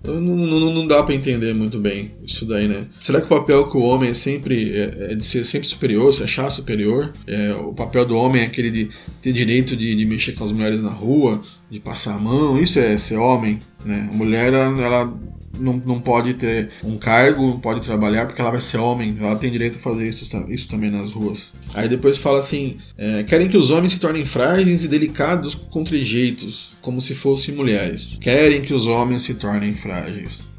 Não, 0.03 0.19
não, 0.19 0.73
não 0.73 0.87
dá 0.87 1.03
para 1.03 1.13
entender 1.13 1.53
muito 1.53 1.79
bem 1.79 2.11
isso 2.23 2.43
daí, 2.45 2.67
né? 2.67 2.87
Será 2.99 3.19
que 3.19 3.27
o 3.27 3.29
papel 3.29 3.69
que 3.69 3.77
o 3.77 3.81
homem 3.81 4.09
é 4.09 4.13
sempre 4.15 4.75
é, 4.75 5.11
é 5.11 5.15
de 5.15 5.23
ser 5.23 5.45
sempre 5.45 5.67
superior, 5.67 6.11
se 6.11 6.23
achar 6.23 6.49
superior? 6.49 7.13
É, 7.27 7.53
o 7.53 7.71
papel 7.71 8.05
do 8.05 8.15
homem 8.15 8.41
é 8.41 8.45
aquele 8.45 8.71
de 8.71 8.89
ter 9.21 9.31
direito 9.31 9.75
de, 9.75 9.95
de, 9.95 10.05
mexer 10.05 10.31
com 10.31 10.45
as 10.45 10.51
mulheres 10.51 10.81
na 10.81 10.89
rua, 10.89 11.41
de 11.69 11.79
passar 11.79 12.15
a 12.15 12.19
mão, 12.19 12.59
isso 12.59 12.79
é 12.79 12.97
ser 12.97 13.17
homem, 13.17 13.59
né? 13.85 14.09
A 14.11 14.15
mulher, 14.15 14.51
ela, 14.51 14.81
ela 14.81 15.13
não, 15.59 15.81
não 15.85 15.99
pode 15.99 16.33
ter 16.33 16.69
um 16.83 16.97
cargo, 16.97 17.47
não 17.47 17.59
pode 17.59 17.81
trabalhar 17.81 18.25
porque 18.25 18.41
ela 18.41 18.51
vai 18.51 18.61
ser 18.61 18.77
homem, 18.77 19.15
ela 19.19 19.35
tem 19.35 19.51
direito 19.51 19.77
a 19.77 19.81
fazer 19.81 20.07
isso, 20.07 20.23
isso 20.49 20.67
também 20.67 20.89
nas 20.89 21.13
ruas. 21.13 21.49
Aí 21.73 21.87
depois 21.87 22.17
fala 22.17 22.39
assim: 22.39 22.77
é, 22.97 23.23
querem 23.23 23.47
que 23.47 23.57
os 23.57 23.69
homens 23.69 23.93
se 23.93 23.99
tornem 23.99 24.25
frágeis 24.25 24.83
e 24.83 24.87
delicados 24.87 25.55
com 25.55 25.83
trejeitos, 25.83 26.71
como 26.81 27.01
se 27.01 27.13
fossem 27.13 27.55
mulheres. 27.55 28.17
Querem 28.19 28.61
que 28.61 28.73
os 28.73 28.87
homens 28.87 29.23
se 29.23 29.33
tornem 29.35 29.73
frágeis. 29.73 30.49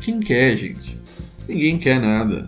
Quem 0.00 0.20
quer, 0.20 0.56
gente? 0.56 0.96
Ninguém 1.48 1.78
quer 1.78 2.00
nada 2.00 2.46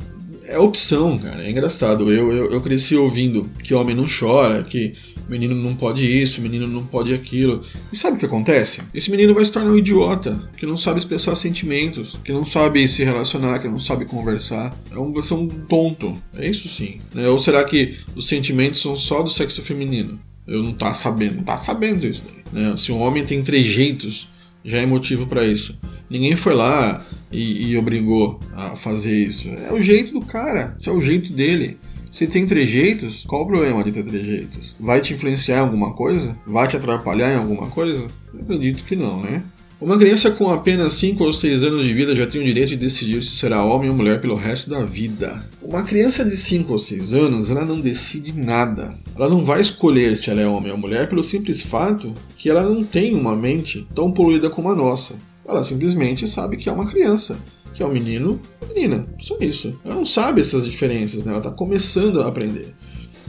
é 0.51 0.59
opção, 0.59 1.17
cara. 1.17 1.45
É 1.45 1.51
engraçado. 1.51 2.13
Eu, 2.13 2.33
eu, 2.33 2.51
eu, 2.51 2.61
cresci 2.61 2.97
ouvindo 2.97 3.49
que 3.63 3.73
homem 3.73 3.95
não 3.95 4.05
chora, 4.05 4.65
que 4.65 4.95
menino 5.31 5.55
não 5.55 5.75
pode 5.75 6.05
isso, 6.05 6.41
menino 6.41 6.67
não 6.67 6.85
pode 6.85 7.15
aquilo. 7.15 7.63
E 7.93 7.97
sabe 7.97 8.17
o 8.17 8.21
que 8.21 8.27
acontece? 8.27 8.83
Esse 8.93 9.11
menino 9.11 9.33
vai 9.33 9.45
se 9.45 9.53
tornar 9.53 9.71
um 9.71 9.79
idiota, 9.79 10.51
que 10.57 10.67
não 10.67 10.77
sabe 10.77 10.99
expressar 10.99 11.35
sentimentos, 11.37 12.19
que 12.25 12.33
não 12.33 12.45
sabe 12.45 12.87
se 12.89 13.05
relacionar, 13.05 13.61
que 13.61 13.69
não 13.69 13.79
sabe 13.79 14.05
conversar. 14.05 14.77
É 14.91 14.99
um, 14.99 15.13
vai 15.13 15.23
ser 15.23 15.35
um 15.35 15.47
tonto. 15.47 16.13
É 16.37 16.49
isso 16.49 16.69
sim. 16.69 16.99
Né? 17.15 17.29
Ou 17.29 17.39
será 17.39 17.65
que 17.65 17.97
os 18.17 18.27
sentimentos 18.27 18.83
são 18.83 18.97
só 18.97 19.23
do 19.23 19.31
sexo 19.31 19.63
feminino? 19.63 20.19
Eu 20.47 20.63
não 20.63 20.73
tá 20.73 20.93
sabendo, 20.93 21.37
não 21.37 21.45
tá 21.45 21.57
sabendo 21.57 22.05
isso 22.07 22.25
daí. 22.27 22.65
Né? 22.65 22.77
Se 22.77 22.91
um 22.91 23.01
homem 23.01 23.25
tem 23.25 23.43
trejeitos, 23.43 24.29
já 24.65 24.79
é 24.79 24.87
motivo 24.87 25.27
para 25.27 25.47
isso. 25.47 25.79
Ninguém 26.09 26.35
foi 26.35 26.55
lá 26.55 27.05
e, 27.31 27.71
e, 27.71 27.77
obrigou 27.77 28.41
a 28.53 28.75
fazer 28.75 29.17
isso. 29.17 29.49
É 29.49 29.73
o 29.73 29.81
jeito 29.81 30.13
do 30.13 30.21
cara, 30.21 30.75
isso 30.79 30.91
é 30.91 30.93
o 30.93 31.01
jeito 31.01 31.33
dele. 31.33 31.79
Se 32.11 32.27
tem 32.27 32.45
trejeitos, 32.45 33.25
qual 33.27 33.43
o 33.43 33.47
problema 33.47 33.85
de 33.85 33.93
ter 33.93 34.03
trejeitos? 34.03 34.75
Vai 34.81 35.01
te 35.01 35.15
influenciar 35.15 35.59
em 35.59 35.61
alguma 35.61 35.93
coisa? 35.93 36.37
Vai 36.45 36.67
te 36.67 36.77
atrapalhar 36.77 37.33
em 37.33 37.37
alguma 37.37 37.69
coisa? 37.69 38.07
Eu 38.35 38.41
acredito 38.41 38.83
que 38.83 38.97
não, 38.97 39.23
né? 39.23 39.45
Uma 39.81 39.97
criança 39.97 40.31
com 40.33 40.51
apenas 40.51 40.95
5 40.95 41.25
ou 41.25 41.33
6 41.33 41.65
anos 41.65 41.87
de 41.87 41.95
vida 41.95 42.15
já 42.15 42.27
tem 42.27 42.41
o 42.41 42.45
direito 42.45 42.71
de 42.71 42.77
decidir 42.77 43.23
se 43.23 43.37
será 43.37 43.65
homem 43.65 43.89
ou 43.89 43.97
mulher 43.97 44.21
pelo 44.21 44.35
resto 44.35 44.69
da 44.69 44.85
vida. 44.85 45.43
Uma 45.63 45.85
criança 45.85 46.23
de 46.23 46.37
5 46.37 46.71
ou 46.71 46.79
6 46.79 47.15
anos, 47.15 47.49
ela 47.49 47.65
não 47.65 47.81
decide 47.81 48.39
nada. 48.39 48.99
Ela 49.17 49.29
não 49.29 49.43
vai 49.43 49.63
escolher 49.63 50.17
se 50.17 50.29
ela 50.29 50.41
é 50.41 50.47
homem 50.47 50.71
ou 50.73 50.77
mulher 50.77 51.09
pelo 51.09 51.23
simples 51.23 51.63
fato 51.63 52.13
que 52.37 52.51
ela 52.51 52.63
não 52.63 52.85
tem 52.85 53.15
uma 53.15 53.35
mente 53.35 53.87
tão 53.95 54.13
poluída 54.13 54.51
como 54.51 54.69
a 54.69 54.75
nossa. 54.75 55.15
Ela 55.49 55.65
simplesmente 55.65 56.29
sabe 56.29 56.59
que 56.59 56.69
é 56.69 56.73
uma 56.73 56.91
criança 56.91 57.39
que 57.75 57.83
é 57.83 57.87
o 57.87 57.91
menino 57.91 58.41
menina. 58.75 59.07
Só 59.19 59.37
isso. 59.41 59.79
Ela 59.85 59.95
não 59.95 60.07
sabe 60.07 60.41
essas 60.41 60.65
diferenças, 60.65 61.25
né? 61.25 61.31
Ela 61.31 61.41
está 61.41 61.51
começando 61.51 62.23
a 62.23 62.29
aprender. 62.29 62.75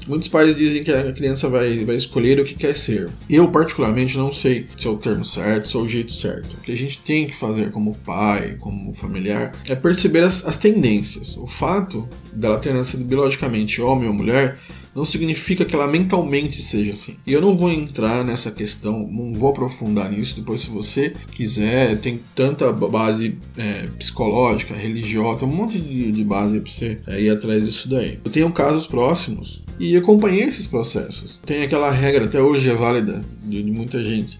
Muitos 0.07 0.27
pais 0.27 0.55
dizem 0.55 0.83
que 0.83 0.91
a 0.91 1.11
criança 1.13 1.47
vai, 1.47 1.85
vai 1.85 1.95
escolher 1.95 2.39
o 2.39 2.43
que 2.43 2.55
quer 2.55 2.75
ser. 2.75 3.09
Eu, 3.29 3.47
particularmente, 3.49 4.17
não 4.17 4.31
sei 4.31 4.65
se 4.75 4.87
é 4.87 4.89
o 4.89 4.97
termo 4.97 5.23
certo, 5.23 5.69
se 5.69 5.77
é 5.77 5.79
o 5.79 5.87
jeito 5.87 6.11
certo. 6.11 6.55
O 6.55 6.61
que 6.61 6.71
a 6.71 6.77
gente 6.77 6.99
tem 6.99 7.27
que 7.27 7.35
fazer 7.35 7.69
como 7.69 7.95
pai, 7.99 8.57
como 8.59 8.91
familiar, 8.93 9.51
é 9.69 9.75
perceber 9.75 10.23
as, 10.23 10.47
as 10.47 10.57
tendências. 10.57 11.37
O 11.37 11.45
fato 11.45 12.09
dela 12.33 12.57
ter 12.57 12.73
nascido 12.73 13.03
biologicamente 13.03 13.79
homem 13.79 14.07
ou 14.07 14.13
mulher 14.13 14.57
não 14.95 15.05
significa 15.05 15.65
que 15.65 15.73
ela 15.73 15.87
mentalmente 15.87 16.61
seja 16.61 16.91
assim. 16.91 17.15
E 17.25 17.33
eu 17.33 17.41
não 17.41 17.55
vou 17.55 17.71
entrar 17.71 18.23
nessa 18.25 18.51
questão, 18.51 19.07
não 19.07 19.33
vou 19.33 19.49
aprofundar 19.49 20.11
nisso. 20.11 20.35
Depois, 20.35 20.61
se 20.61 20.69
você 20.69 21.13
quiser, 21.31 21.97
tem 21.99 22.19
tanta 22.35 22.71
base 22.71 23.37
é, 23.57 23.87
psicológica, 23.97 24.73
religiosa, 24.73 25.45
um 25.45 25.55
monte 25.55 25.79
de, 25.79 26.11
de 26.11 26.23
base 26.23 26.59
para 26.59 26.71
você 26.71 26.99
é, 27.07 27.21
ir 27.21 27.29
atrás 27.29 27.65
disso 27.65 27.89
daí. 27.89 28.19
Eu 28.23 28.31
tenho 28.31 28.51
casos 28.51 28.85
próximos 28.85 29.61
e 29.79 29.95
acompanhei 29.95 30.43
esses 30.43 30.67
processos. 30.67 31.39
Tem 31.45 31.63
aquela 31.63 31.89
regra, 31.89 32.25
até 32.25 32.41
hoje 32.41 32.69
é 32.69 32.73
válida, 32.73 33.21
de, 33.43 33.63
de 33.63 33.71
muita 33.71 34.03
gente. 34.03 34.39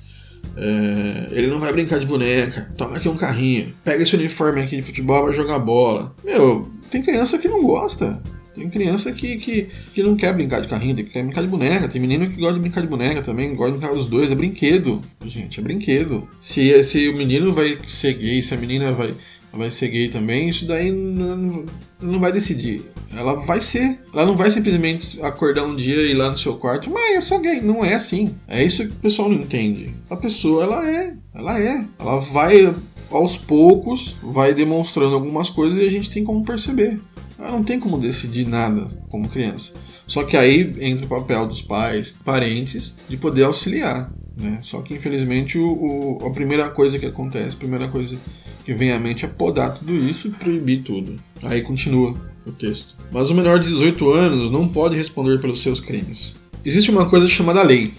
É, 0.55 1.27
ele 1.31 1.47
não 1.47 1.59
vai 1.59 1.71
brincar 1.71 1.99
de 1.99 2.05
boneca, 2.05 2.71
toma 2.77 2.97
aqui 2.97 3.07
um 3.07 3.15
carrinho, 3.15 3.73
pega 3.83 4.03
esse 4.03 4.15
uniforme 4.15 4.61
aqui 4.61 4.75
de 4.75 4.81
futebol, 4.81 5.23
vai 5.23 5.33
jogar 5.33 5.59
bola. 5.59 6.13
Meu, 6.23 6.69
tem 6.89 7.01
criança 7.01 7.37
que 7.37 7.47
não 7.47 7.61
gosta. 7.61 8.21
Tem 8.53 8.69
criança 8.69 9.11
que, 9.11 9.37
que, 9.37 9.67
que 9.93 10.03
não 10.03 10.15
quer 10.15 10.33
brincar 10.33 10.61
de 10.61 10.67
carrinho, 10.67 10.95
tem 10.95 11.05
que 11.05 11.11
quer 11.11 11.23
brincar 11.23 11.41
de 11.41 11.47
boneca. 11.47 11.87
Tem 11.87 12.01
menino 12.01 12.29
que 12.29 12.35
gosta 12.35 12.55
de 12.55 12.59
brincar 12.59 12.81
de 12.81 12.87
boneca 12.87 13.21
também, 13.21 13.55
gosta 13.55 13.73
de 13.73 13.77
brincar 13.79 13.95
dos 13.95 14.05
dois. 14.05 14.31
É 14.31 14.35
brinquedo, 14.35 15.01
gente, 15.25 15.59
é 15.59 15.63
brinquedo. 15.63 16.27
Se, 16.39 16.83
se 16.83 17.07
o 17.07 17.15
menino 17.15 17.53
vai 17.53 17.77
ser 17.87 18.13
gay, 18.13 18.41
se 18.43 18.53
a 18.53 18.57
menina 18.57 18.91
vai, 18.91 19.15
vai 19.53 19.71
ser 19.71 19.87
gay 19.87 20.09
também, 20.09 20.49
isso 20.49 20.65
daí 20.65 20.91
não, 20.91 21.65
não 22.01 22.19
vai 22.19 22.31
decidir. 22.31 22.81
Ela 23.13 23.35
vai 23.35 23.61
ser. 23.61 23.99
Ela 24.13 24.25
não 24.25 24.35
vai 24.35 24.51
simplesmente 24.51 25.21
acordar 25.21 25.63
um 25.63 25.75
dia 25.75 26.01
e 26.01 26.11
ir 26.11 26.13
lá 26.13 26.29
no 26.29 26.37
seu 26.37 26.55
quarto, 26.55 26.89
mas 26.89 27.15
eu 27.15 27.21
sou 27.21 27.39
gay. 27.39 27.61
Não 27.61 27.83
é 27.83 27.93
assim. 27.93 28.35
É 28.47 28.63
isso 28.63 28.85
que 28.85 28.91
o 28.91 28.99
pessoal 28.99 29.29
não 29.29 29.37
entende. 29.37 29.93
A 30.09 30.15
pessoa, 30.15 30.63
ela 30.63 30.89
é. 30.89 31.13
Ela 31.33 31.59
é. 31.59 31.85
Ela 31.99 32.19
vai 32.19 32.73
aos 33.09 33.35
poucos, 33.35 34.15
vai 34.23 34.53
demonstrando 34.53 35.13
algumas 35.13 35.49
coisas 35.49 35.79
e 35.79 35.85
a 35.85 35.91
gente 35.91 36.09
tem 36.09 36.23
como 36.23 36.45
perceber. 36.45 36.99
Ela 37.41 37.51
não 37.51 37.63
tem 37.63 37.80
como 37.80 37.97
decidir 37.97 38.47
nada 38.47 38.88
como 39.10 39.27
criança. 39.27 39.73
Só 40.06 40.23
que 40.23 40.38
aí 40.38 40.71
entra 40.80 41.06
o 41.06 41.10
papel 41.10 41.47
dos 41.47 41.62
pais, 41.62 42.19
parentes, 42.23 42.93
de 43.10 43.17
poder 43.17 43.43
auxiliar. 43.43 44.12
Né? 44.38 44.60
Só 44.62 44.82
que 44.82 44.93
infelizmente 44.93 45.58
o, 45.58 46.19
o, 46.21 46.27
a 46.27 46.30
primeira 46.30 46.69
coisa 46.69 46.99
que 46.99 47.06
acontece, 47.06 47.56
a 47.56 47.60
primeira 47.60 47.88
coisa 47.88 48.17
que 48.63 48.73
vem 48.73 48.91
à 48.91 48.99
mente 48.99 49.25
é 49.25 49.27
podar 49.27 49.73
tudo 49.73 49.95
isso 49.95 50.27
e 50.27 50.32
proibir 50.32 50.84
tudo. 50.84 51.15
Aí 51.43 51.63
continua 51.63 52.15
o 52.45 52.51
texto. 52.51 52.95
Mas 53.12 53.32
o 53.32 53.36
menor 53.36 53.60
de 53.60 53.69
18 53.69 54.10
anos 54.12 54.51
não 54.51 54.67
pode 54.67 54.95
responder 54.95 55.41
pelos 55.41 55.62
seus 55.62 55.80
crimes. 55.80 56.36
Existe 56.63 56.91
uma 56.91 57.10
coisa 57.10 57.27
chamada 57.27 57.63
lei. 57.63 57.91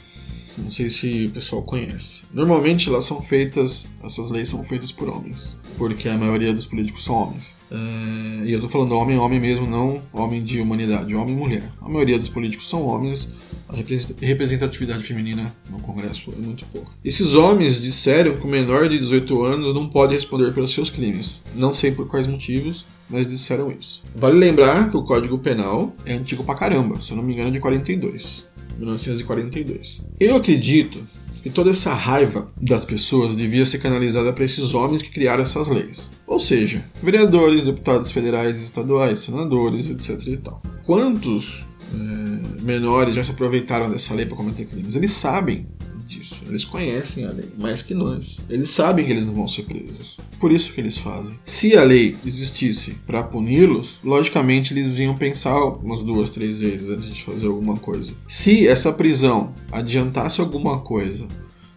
Não 0.62 0.70
sei 0.70 0.88
se 0.88 1.26
o 1.26 1.30
pessoal 1.30 1.62
conhece. 1.62 2.22
Normalmente 2.32 2.88
elas 2.88 3.04
são 3.04 3.20
feitas, 3.20 3.86
essas 4.02 4.30
leis 4.30 4.48
são 4.48 4.62
feitas 4.62 4.92
por 4.92 5.08
homens, 5.08 5.58
porque 5.76 6.08
a 6.08 6.16
maioria 6.16 6.52
dos 6.52 6.66
políticos 6.66 7.04
são 7.04 7.14
homens. 7.14 7.56
É, 7.70 8.46
e 8.46 8.52
eu 8.52 8.60
tô 8.60 8.68
falando 8.68 8.92
homem, 8.92 9.18
homem 9.18 9.40
mesmo, 9.40 9.66
não 9.66 10.02
homem 10.12 10.42
de 10.42 10.60
humanidade, 10.60 11.14
homem 11.14 11.34
e 11.34 11.38
mulher. 11.38 11.72
A 11.80 11.88
maioria 11.88 12.18
dos 12.18 12.28
políticos 12.28 12.68
são 12.68 12.86
homens, 12.86 13.30
a 13.68 13.76
representatividade 14.24 15.04
feminina 15.04 15.54
no 15.70 15.80
Congresso 15.80 16.30
é 16.30 16.44
muito 16.44 16.64
pouco. 16.66 16.92
Esses 17.04 17.34
homens 17.34 17.80
disseram 17.80 18.36
que 18.36 18.44
o 18.44 18.48
menor 18.48 18.88
de 18.88 18.98
18 18.98 19.44
anos 19.44 19.74
não 19.74 19.88
pode 19.88 20.14
responder 20.14 20.52
pelos 20.52 20.72
seus 20.72 20.90
crimes. 20.90 21.42
Não 21.54 21.74
sei 21.74 21.92
por 21.92 22.06
quais 22.06 22.26
motivos, 22.26 22.84
mas 23.08 23.28
disseram 23.28 23.70
isso. 23.70 24.02
Vale 24.14 24.38
lembrar 24.38 24.90
que 24.90 24.96
o 24.96 25.02
Código 25.02 25.38
Penal 25.38 25.94
é 26.04 26.14
antigo 26.14 26.44
pra 26.44 26.54
caramba, 26.54 27.00
se 27.00 27.12
eu 27.12 27.16
não 27.16 27.24
me 27.24 27.32
engano 27.32 27.48
é 27.48 27.52
de 27.52 27.60
42. 27.60 28.46
1942. 28.78 30.06
Eu 30.18 30.36
acredito 30.36 31.06
que 31.42 31.50
toda 31.50 31.70
essa 31.70 31.92
raiva 31.92 32.50
das 32.60 32.84
pessoas 32.84 33.34
devia 33.34 33.64
ser 33.66 33.78
canalizada 33.78 34.32
para 34.32 34.44
esses 34.44 34.74
homens 34.74 35.02
que 35.02 35.10
criaram 35.10 35.42
essas 35.42 35.68
leis. 35.68 36.10
Ou 36.26 36.38
seja, 36.38 36.84
vereadores, 37.02 37.64
deputados 37.64 38.12
federais, 38.12 38.60
estaduais, 38.60 39.18
senadores, 39.18 39.90
etc. 39.90 40.24
E 40.28 40.36
tal. 40.36 40.62
Quantos 40.86 41.64
é, 41.92 42.62
menores 42.62 43.16
já 43.16 43.24
se 43.24 43.32
aproveitaram 43.32 43.90
dessa 43.90 44.14
lei 44.14 44.24
para 44.24 44.36
cometer 44.36 44.66
crimes? 44.66 44.94
Eles 44.94 45.12
sabem 45.12 45.66
disso. 46.12 46.40
Eles 46.46 46.64
conhecem 46.64 47.24
a 47.24 47.30
lei 47.30 47.48
mais 47.58 47.82
que 47.82 47.94
nós. 47.94 48.40
Eles 48.48 48.70
sabem 48.70 49.04
que 49.04 49.10
eles 49.10 49.26
não 49.26 49.34
vão 49.34 49.48
ser 49.48 49.62
presos. 49.62 50.16
Por 50.38 50.52
isso 50.52 50.72
que 50.72 50.80
eles 50.80 50.98
fazem. 50.98 51.38
Se 51.44 51.76
a 51.76 51.84
lei 51.84 52.16
existisse 52.24 52.94
para 53.06 53.22
puni-los, 53.22 53.98
logicamente 54.02 54.72
eles 54.74 54.98
iam 54.98 55.16
pensar 55.16 55.62
umas 55.64 56.02
duas, 56.02 56.30
três 56.30 56.60
vezes 56.60 56.88
antes 56.88 57.12
de 57.12 57.22
fazer 57.22 57.46
alguma 57.46 57.76
coisa. 57.76 58.12
Se 58.26 58.66
essa 58.66 58.92
prisão 58.92 59.54
adiantasse 59.70 60.40
alguma 60.40 60.80
coisa, 60.80 61.26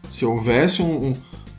se 0.09 0.25
houvesse 0.25 0.81
um, 0.81 1.09
um, 1.09 1.13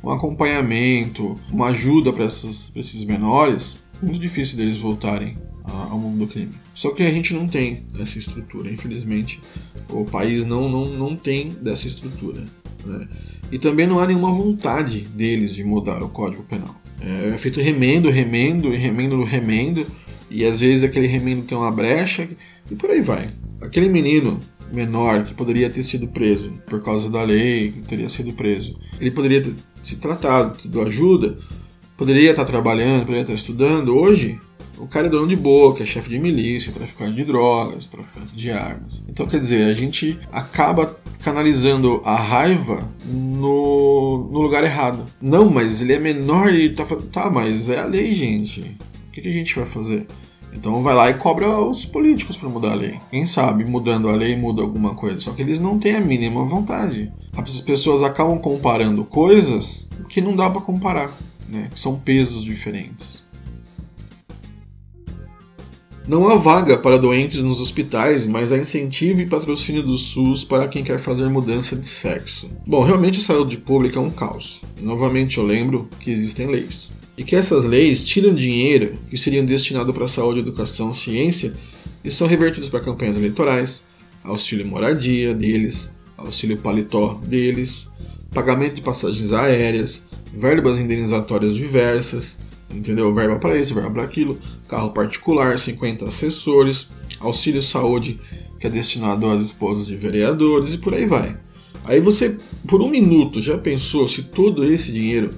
um 0.05 0.11
acompanhamento, 0.11 1.35
uma 1.53 1.69
ajuda 1.69 2.13
para 2.13 2.25
esses 2.25 3.05
menores, 3.05 3.83
muito 4.03 4.19
difícil 4.19 4.57
deles 4.57 4.77
voltarem 4.77 5.39
ao 5.67 5.99
mundo 5.99 6.19
do 6.19 6.27
crime. 6.27 6.53
Só 6.75 6.91
que 6.91 7.03
a 7.03 7.11
gente 7.11 7.35
não 7.35 7.49
tem 7.49 7.85
essa 7.99 8.19
estrutura, 8.19 8.71
infelizmente. 8.71 9.41
O 9.89 10.05
país 10.05 10.45
não, 10.45 10.69
não, 10.69 10.87
não 10.87 11.17
tem 11.17 11.49
dessa 11.49 11.89
estrutura. 11.89 12.45
Né? 12.85 13.09
E 13.51 13.59
também 13.59 13.87
não 13.87 13.99
há 13.99 14.07
nenhuma 14.07 14.33
vontade 14.33 15.01
deles 15.01 15.55
de 15.55 15.65
mudar 15.65 16.03
o 16.03 16.09
Código 16.09 16.43
Penal. 16.45 16.75
É, 17.01 17.31
é 17.31 17.39
feito 17.39 17.61
remendo, 17.61 18.11
remendo 18.11 18.71
remendo, 18.71 19.23
remendo, 19.23 19.87
e 20.31 20.45
às 20.45 20.61
vezes 20.61 20.83
aquele 20.83 21.07
remendo 21.07 21.43
tem 21.43 21.57
uma 21.57 21.71
brecha 21.71 22.29
e 22.71 22.75
por 22.75 22.91
aí 22.91 23.01
vai. 23.01 23.33
Aquele 23.61 23.89
menino 23.89 24.41
menor 24.73 25.23
que 25.25 25.35
poderia 25.35 25.71
ter 25.71 25.85
sido 25.85 26.09
preso 26.09 26.53
por 26.67 26.83
causa 26.83 27.09
da 27.11 27.23
lei, 27.23 27.71
que 27.71 27.81
teria 27.83 28.09
sido 28.09 28.33
preso, 28.33 28.79
ele 28.99 29.11
poderia 29.11 29.41
ter 29.41 29.55
se 29.83 29.97
tratado, 29.97 30.59
tido 30.59 30.81
ajuda, 30.83 31.39
poderia 31.97 32.31
estar 32.31 32.45
trabalhando, 32.45 33.03
poderia 33.03 33.23
estar 33.23 33.35
estudando. 33.35 33.97
Hoje, 33.97 34.39
o 34.79 34.87
cara 34.87 35.07
é 35.07 35.11
dono 35.11 35.27
de 35.27 35.37
boca, 35.37 35.83
é 35.83 35.87
chefe 35.87 36.11
de 36.11 36.19
milícia, 36.19 36.73
traficante 36.73 37.15
de 37.15 37.25
drogas, 37.25 37.87
traficante 37.87 38.35
de 38.35 38.51
armas. 38.51 39.05
Então, 39.09 39.27
quer 39.27 39.41
dizer, 39.41 39.71
a 39.71 39.75
gente 39.75 40.19
acaba 40.31 40.97
canalizando 41.21 42.01
a 42.05 42.15
raiva 42.15 42.89
no, 43.05 44.29
no 44.31 44.41
lugar 44.41 44.65
errado. 44.65 45.05
Não, 45.21 45.51
mas 45.51 45.81
ele 45.81 45.93
é 45.93 45.99
menor 45.99 46.55
e 46.55 46.71
tá. 46.71 46.85
Tá, 47.11 47.31
mas 47.31 47.69
é 47.69 47.81
a 47.81 47.87
lei, 47.87 48.15
gente. 48.15 48.61
O 49.09 49.13
que, 49.13 49.23
que 49.23 49.29
a 49.29 49.33
gente 49.33 49.57
vai 49.57 49.67
fazer? 49.67 50.07
Então 50.53 50.83
vai 50.83 50.95
lá 50.95 51.11
e 51.11 51.15
cobra 51.15 51.61
os 51.61 51.85
políticos 51.85 52.37
para 52.37 52.49
mudar 52.49 52.73
a 52.73 52.75
lei. 52.75 52.99
Quem 53.11 53.27
sabe 53.27 53.65
mudando 53.65 54.09
a 54.09 54.15
lei 54.15 54.37
muda 54.37 54.63
alguma 54.63 54.95
coisa. 54.95 55.19
Só 55.19 55.33
que 55.33 55.43
eles 55.43 55.61
não 55.61 55.79
têm 55.79 55.97
a 55.97 56.01
mínima 56.01 56.45
vontade. 56.45 57.13
As 57.37 57.61
pessoas 57.61 58.03
acabam 58.03 58.39
comparando 58.39 59.05
coisas 59.05 59.87
que 60.09 60.21
não 60.21 60.35
dá 60.35 60.49
para 60.49 60.63
comparar, 60.63 61.13
né? 61.49 61.69
Que 61.71 61.79
são 61.79 61.97
pesos 61.97 62.43
diferentes. 62.43 63.26
Não 66.09 66.29
há 66.29 66.37
vaga 66.37 66.79
para 66.79 66.99
doentes 66.99 67.43
nos 67.43 67.61
hospitais, 67.61 68.29
mas 68.29 68.53
há 68.53 68.57
incentivo 68.57 69.21
e 69.21 69.27
patrocínio 69.27 69.83
do 69.83 69.99
SUS 69.99 70.45
para 70.45 70.69
quem 70.69 70.85
quer 70.85 71.01
fazer 71.01 71.29
mudança 71.29 71.75
de 71.75 71.85
sexo. 71.85 72.49
Bom, 72.65 72.85
realmente 72.85 73.19
a 73.19 73.23
saúde 73.23 73.57
pública 73.57 73.99
é 73.99 74.01
um 74.01 74.11
caos. 74.11 74.63
Novamente 74.81 75.39
eu 75.39 75.45
lembro 75.45 75.89
que 75.99 76.13
existem 76.13 76.47
leis. 76.47 76.93
E 77.19 77.25
que 77.25 77.35
essas 77.35 77.65
leis 77.65 78.05
tiram 78.05 78.33
dinheiro 78.33 78.95
que 79.11 79.19
seriam 79.19 79.45
destinado 79.45 79.93
para 79.93 80.07
saúde, 80.07 80.39
educação, 80.39 80.95
ciência 80.95 81.55
e 82.05 82.11
são 82.13 82.29
revertidos 82.29 82.69
para 82.69 82.85
campanhas 82.85 83.17
eleitorais, 83.17 83.83
auxílio 84.23 84.65
moradia 84.65 85.35
deles, 85.35 85.91
auxílio 86.17 86.57
paletó 86.57 87.21
deles, 87.27 87.89
pagamento 88.33 88.75
de 88.75 88.83
passagens 88.83 89.33
aéreas, 89.33 90.05
verbas 90.33 90.79
indenizatórias 90.79 91.57
diversas, 91.57 92.39
entendeu? 92.71 93.15
Verba 93.15 93.37
para 93.37 93.59
isso, 93.59 93.75
verba 93.75 93.91
para 93.91 94.03
aquilo, 94.03 94.39
carro 94.69 94.91
particular, 94.91 95.59
50 95.59 96.05
assessores, 96.07 96.91
auxílio 97.21 97.63
saúde 97.63 98.19
que 98.59 98.67
é 98.67 98.71
destinado 98.71 99.27
às 99.27 99.43
esposas 99.43 99.87
de 99.87 99.97
vereadores 99.97 100.75
e 100.75 100.79
por 100.79 100.95
aí 100.95 101.07
vai. 101.07 101.37
Aí 101.85 102.01
você, 102.01 102.37
por 102.67 102.83
um 102.83 102.89
minuto, 102.89 103.41
já 103.41 103.57
pensou 103.57 104.09
se 104.09 104.23
todo 104.23 104.65
esse 104.65 104.91
dinheiro 104.91 105.31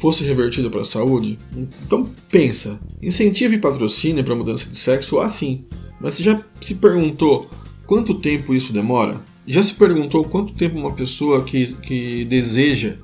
fosse 0.00 0.24
revertido 0.24 0.68
para 0.70 0.80
a 0.80 0.84
saúde? 0.84 1.38
Então 1.86 2.08
pensa, 2.28 2.80
incentivo 3.00 3.54
e 3.54 3.58
patrocínio 3.58 4.24
para 4.24 4.34
mudança 4.34 4.68
de 4.68 4.76
sexo, 4.76 5.20
assim. 5.20 5.64
Mas 6.00 6.14
você 6.14 6.24
já 6.24 6.44
se 6.60 6.74
perguntou 6.74 7.48
quanto 7.86 8.14
tempo 8.14 8.52
isso 8.52 8.72
demora? 8.72 9.22
Já 9.46 9.62
se 9.62 9.74
perguntou 9.74 10.24
quanto 10.24 10.54
tempo 10.54 10.76
uma 10.76 10.92
pessoa 10.92 11.44
que, 11.44 11.74
que 11.74 12.24
deseja 12.24 12.96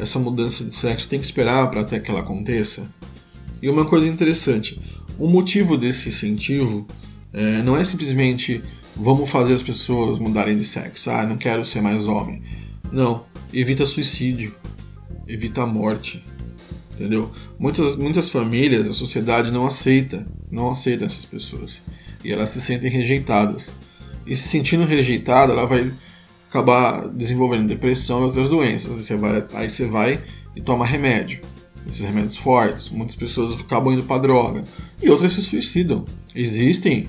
essa 0.00 0.18
mudança 0.18 0.64
de 0.64 0.74
sexo 0.74 1.08
tem 1.08 1.18
que 1.18 1.26
esperar 1.26 1.70
para 1.70 1.82
até 1.82 2.00
que 2.00 2.10
ela 2.10 2.20
aconteça? 2.20 2.88
E 3.60 3.68
uma 3.68 3.84
coisa 3.84 4.06
interessante, 4.06 4.80
o 5.18 5.26
motivo 5.26 5.76
desse 5.76 6.08
incentivo 6.08 6.86
é, 7.32 7.62
não 7.62 7.76
é 7.76 7.84
simplesmente 7.84 8.62
vamos 8.94 9.28
fazer 9.30 9.52
as 9.52 9.62
pessoas 9.62 10.18
mudarem 10.18 10.56
de 10.56 10.64
sexo, 10.64 11.10
ah, 11.10 11.26
não 11.26 11.36
quero 11.36 11.64
ser 11.64 11.80
mais 11.80 12.06
homem. 12.06 12.42
Não, 12.90 13.24
evita 13.52 13.84
suicídio, 13.84 14.54
evita 15.26 15.62
a 15.62 15.66
morte, 15.66 16.24
entendeu? 16.94 17.30
Muitas, 17.58 17.96
muitas 17.96 18.28
famílias, 18.28 18.88
a 18.88 18.92
sociedade 18.92 19.50
não 19.50 19.66
aceita, 19.66 20.26
não 20.50 20.70
aceita 20.70 21.04
essas 21.04 21.24
pessoas 21.24 21.80
e 22.24 22.32
elas 22.32 22.50
se 22.50 22.60
sentem 22.60 22.90
rejeitadas. 22.90 23.74
E 24.26 24.36
se 24.36 24.48
sentindo 24.48 24.84
rejeitada, 24.84 25.52
ela 25.52 25.66
vai 25.66 25.92
acabar 26.48 27.08
desenvolvendo 27.08 27.68
depressão 27.68 28.20
e 28.20 28.24
outras 28.24 28.48
doenças. 28.48 28.98
Você 28.98 29.16
vai, 29.16 29.46
aí 29.54 29.70
você 29.70 29.86
vai 29.86 30.20
e 30.54 30.60
toma 30.60 30.84
remédio 30.84 31.40
esses 31.88 32.02
remédios 32.02 32.36
fortes, 32.36 32.90
muitas 32.90 33.16
pessoas 33.16 33.58
acabam 33.58 33.94
indo 33.94 34.04
para 34.04 34.20
droga 34.20 34.64
e 35.02 35.08
outras 35.08 35.32
se 35.32 35.42
suicidam. 35.42 36.04
Existem 36.34 37.08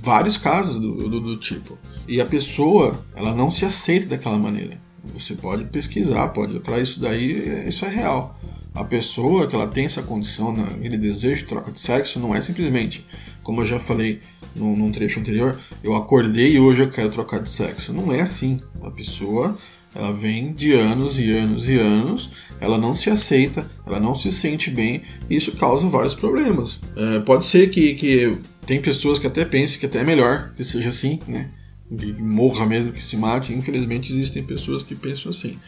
vários 0.00 0.36
casos 0.36 0.78
do, 0.78 1.08
do, 1.08 1.20
do, 1.20 1.36
tipo. 1.36 1.76
E 2.06 2.20
a 2.20 2.24
pessoa, 2.24 3.04
ela 3.14 3.34
não 3.34 3.50
se 3.50 3.64
aceita 3.64 4.06
daquela 4.06 4.38
maneira. 4.38 4.80
Você 5.14 5.34
pode 5.34 5.64
pesquisar, 5.64 6.28
pode 6.28 6.56
atrás 6.56 6.90
isso 6.90 7.00
daí, 7.00 7.68
isso 7.68 7.84
é 7.84 7.88
real. 7.88 8.38
A 8.74 8.84
pessoa 8.84 9.46
que 9.46 9.54
ela 9.54 9.66
tem 9.66 9.84
essa 9.84 10.02
condição, 10.02 10.50
aquele 10.50 10.96
desejo 10.96 11.42
de 11.42 11.48
troca 11.48 11.72
de 11.72 11.80
sexo, 11.80 12.18
não 12.18 12.34
é 12.34 12.40
simplesmente, 12.40 13.04
como 13.42 13.60
eu 13.60 13.66
já 13.66 13.78
falei 13.78 14.20
num, 14.54 14.76
num 14.76 14.90
trecho 14.90 15.20
anterior, 15.20 15.58
eu 15.82 15.94
acordei 15.94 16.54
e 16.54 16.60
hoje 16.60 16.82
eu 16.82 16.90
quero 16.90 17.10
trocar 17.10 17.40
de 17.40 17.50
sexo. 17.50 17.92
Não 17.92 18.12
é 18.12 18.20
assim. 18.20 18.60
A 18.82 18.90
pessoa 18.90 19.58
ela 19.94 20.12
vem 20.12 20.52
de 20.52 20.72
anos 20.72 21.18
e 21.18 21.30
anos 21.30 21.68
e 21.68 21.76
anos, 21.76 22.30
ela 22.60 22.78
não 22.78 22.94
se 22.94 23.10
aceita, 23.10 23.70
ela 23.86 24.00
não 24.00 24.14
se 24.14 24.30
sente 24.30 24.70
bem, 24.70 25.02
e 25.28 25.36
isso 25.36 25.52
causa 25.52 25.88
vários 25.88 26.14
problemas. 26.14 26.80
É, 26.96 27.18
pode 27.20 27.44
ser 27.46 27.70
que, 27.70 27.94
que 27.94 28.36
tem 28.66 28.80
pessoas 28.80 29.18
que 29.18 29.26
até 29.26 29.44
pensem 29.44 29.78
que 29.78 29.86
até 29.86 30.00
é 30.00 30.04
melhor 30.04 30.52
que 30.56 30.64
seja 30.64 30.90
assim, 30.90 31.18
né? 31.26 31.50
Que 31.94 32.12
morra 32.12 32.64
mesmo, 32.64 32.92
que 32.92 33.04
se 33.04 33.16
mate. 33.16 33.52
Infelizmente 33.52 34.12
existem 34.12 34.42
pessoas 34.42 34.82
que 34.82 34.94
pensam 34.94 35.30
assim. 35.30 35.58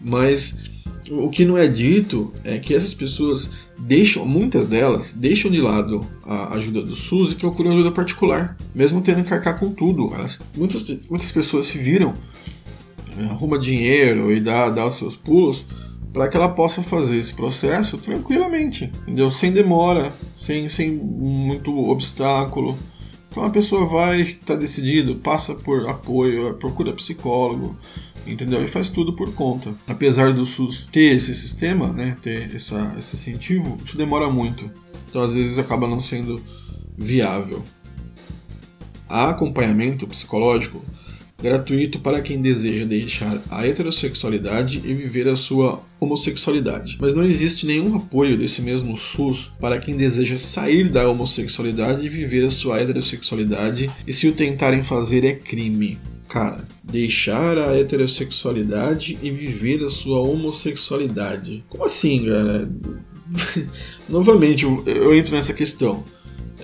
Mas 0.00 0.64
o 1.08 1.30
que 1.30 1.44
não 1.44 1.56
é 1.56 1.68
dito 1.68 2.32
é 2.42 2.58
que 2.58 2.74
essas 2.74 2.94
pessoas 2.94 3.50
deixam, 3.78 4.26
muitas 4.26 4.66
delas, 4.66 5.12
deixam 5.12 5.50
de 5.50 5.60
lado 5.60 6.04
a 6.24 6.54
ajuda 6.54 6.82
do 6.82 6.96
SUS 6.96 7.32
e 7.32 7.36
procuram 7.36 7.72
ajuda 7.72 7.92
particular, 7.92 8.56
mesmo 8.74 9.00
tendo 9.00 9.22
que 9.22 9.32
arcar 9.32 9.58
com 9.58 9.72
tudo. 9.72 10.12
Elas, 10.14 10.40
muitas, 10.56 10.98
muitas 11.08 11.30
pessoas 11.30 11.66
se 11.66 11.78
viram 11.78 12.14
arruma 13.30 13.58
dinheiro 13.58 14.32
e 14.32 14.40
dá, 14.40 14.70
dá 14.70 14.86
os 14.86 14.94
seus 14.94 15.16
pulos 15.16 15.66
para 16.12 16.28
que 16.28 16.36
ela 16.36 16.48
possa 16.48 16.82
fazer 16.82 17.16
esse 17.16 17.32
processo 17.32 17.96
tranquilamente, 17.96 18.84
entendeu? 19.02 19.30
Sem 19.30 19.50
demora, 19.50 20.12
sem, 20.36 20.68
sem 20.68 20.90
muito 20.90 21.74
obstáculo. 21.88 22.78
Então 23.30 23.44
a 23.44 23.50
pessoa 23.50 23.86
vai, 23.86 24.20
está 24.20 24.54
decidido, 24.54 25.16
passa 25.16 25.54
por 25.54 25.88
apoio, 25.88 26.52
procura 26.54 26.92
psicólogo, 26.92 27.74
entendeu? 28.26 28.62
E 28.62 28.66
faz 28.66 28.90
tudo 28.90 29.14
por 29.14 29.32
conta. 29.32 29.74
Apesar 29.88 30.34
do 30.34 30.44
SUS 30.44 30.86
ter 30.92 31.16
esse 31.16 31.34
sistema, 31.34 31.88
né, 31.88 32.14
ter 32.20 32.54
essa, 32.54 32.94
esse 32.98 33.16
incentivo, 33.16 33.78
isso 33.82 33.96
demora 33.96 34.28
muito. 34.30 34.70
Então 35.08 35.22
às 35.22 35.32
vezes 35.32 35.58
acaba 35.58 35.86
não 35.86 36.00
sendo 36.00 36.42
viável. 36.96 37.62
Há 39.08 39.30
acompanhamento 39.30 40.06
psicológico 40.06 40.84
gratuito 41.42 41.98
para 41.98 42.22
quem 42.22 42.40
deseja 42.40 42.84
deixar 42.84 43.42
a 43.50 43.66
heterossexualidade 43.66 44.78
e 44.84 44.94
viver 44.94 45.28
a 45.28 45.36
sua 45.36 45.82
homossexualidade. 45.98 46.96
Mas 47.00 47.14
não 47.14 47.24
existe 47.24 47.66
nenhum 47.66 47.96
apoio 47.96 48.38
desse 48.38 48.62
mesmo 48.62 48.96
SUS 48.96 49.50
para 49.60 49.78
quem 49.78 49.96
deseja 49.96 50.38
sair 50.38 50.88
da 50.88 51.08
homossexualidade 51.08 52.06
e 52.06 52.08
viver 52.08 52.44
a 52.46 52.50
sua 52.50 52.80
heterossexualidade, 52.80 53.90
e 54.06 54.12
se 54.12 54.28
o 54.28 54.32
tentarem 54.32 54.82
fazer 54.82 55.24
é 55.24 55.34
crime. 55.34 55.98
Cara, 56.28 56.64
deixar 56.82 57.58
a 57.58 57.76
heterossexualidade 57.76 59.18
e 59.22 59.30
viver 59.30 59.84
a 59.84 59.90
sua 59.90 60.20
homossexualidade. 60.20 61.62
Como 61.68 61.84
assim, 61.84 62.24
cara? 62.24 62.70
Novamente, 64.08 64.64
eu 64.64 65.14
entro 65.14 65.34
nessa 65.34 65.52
questão. 65.52 66.04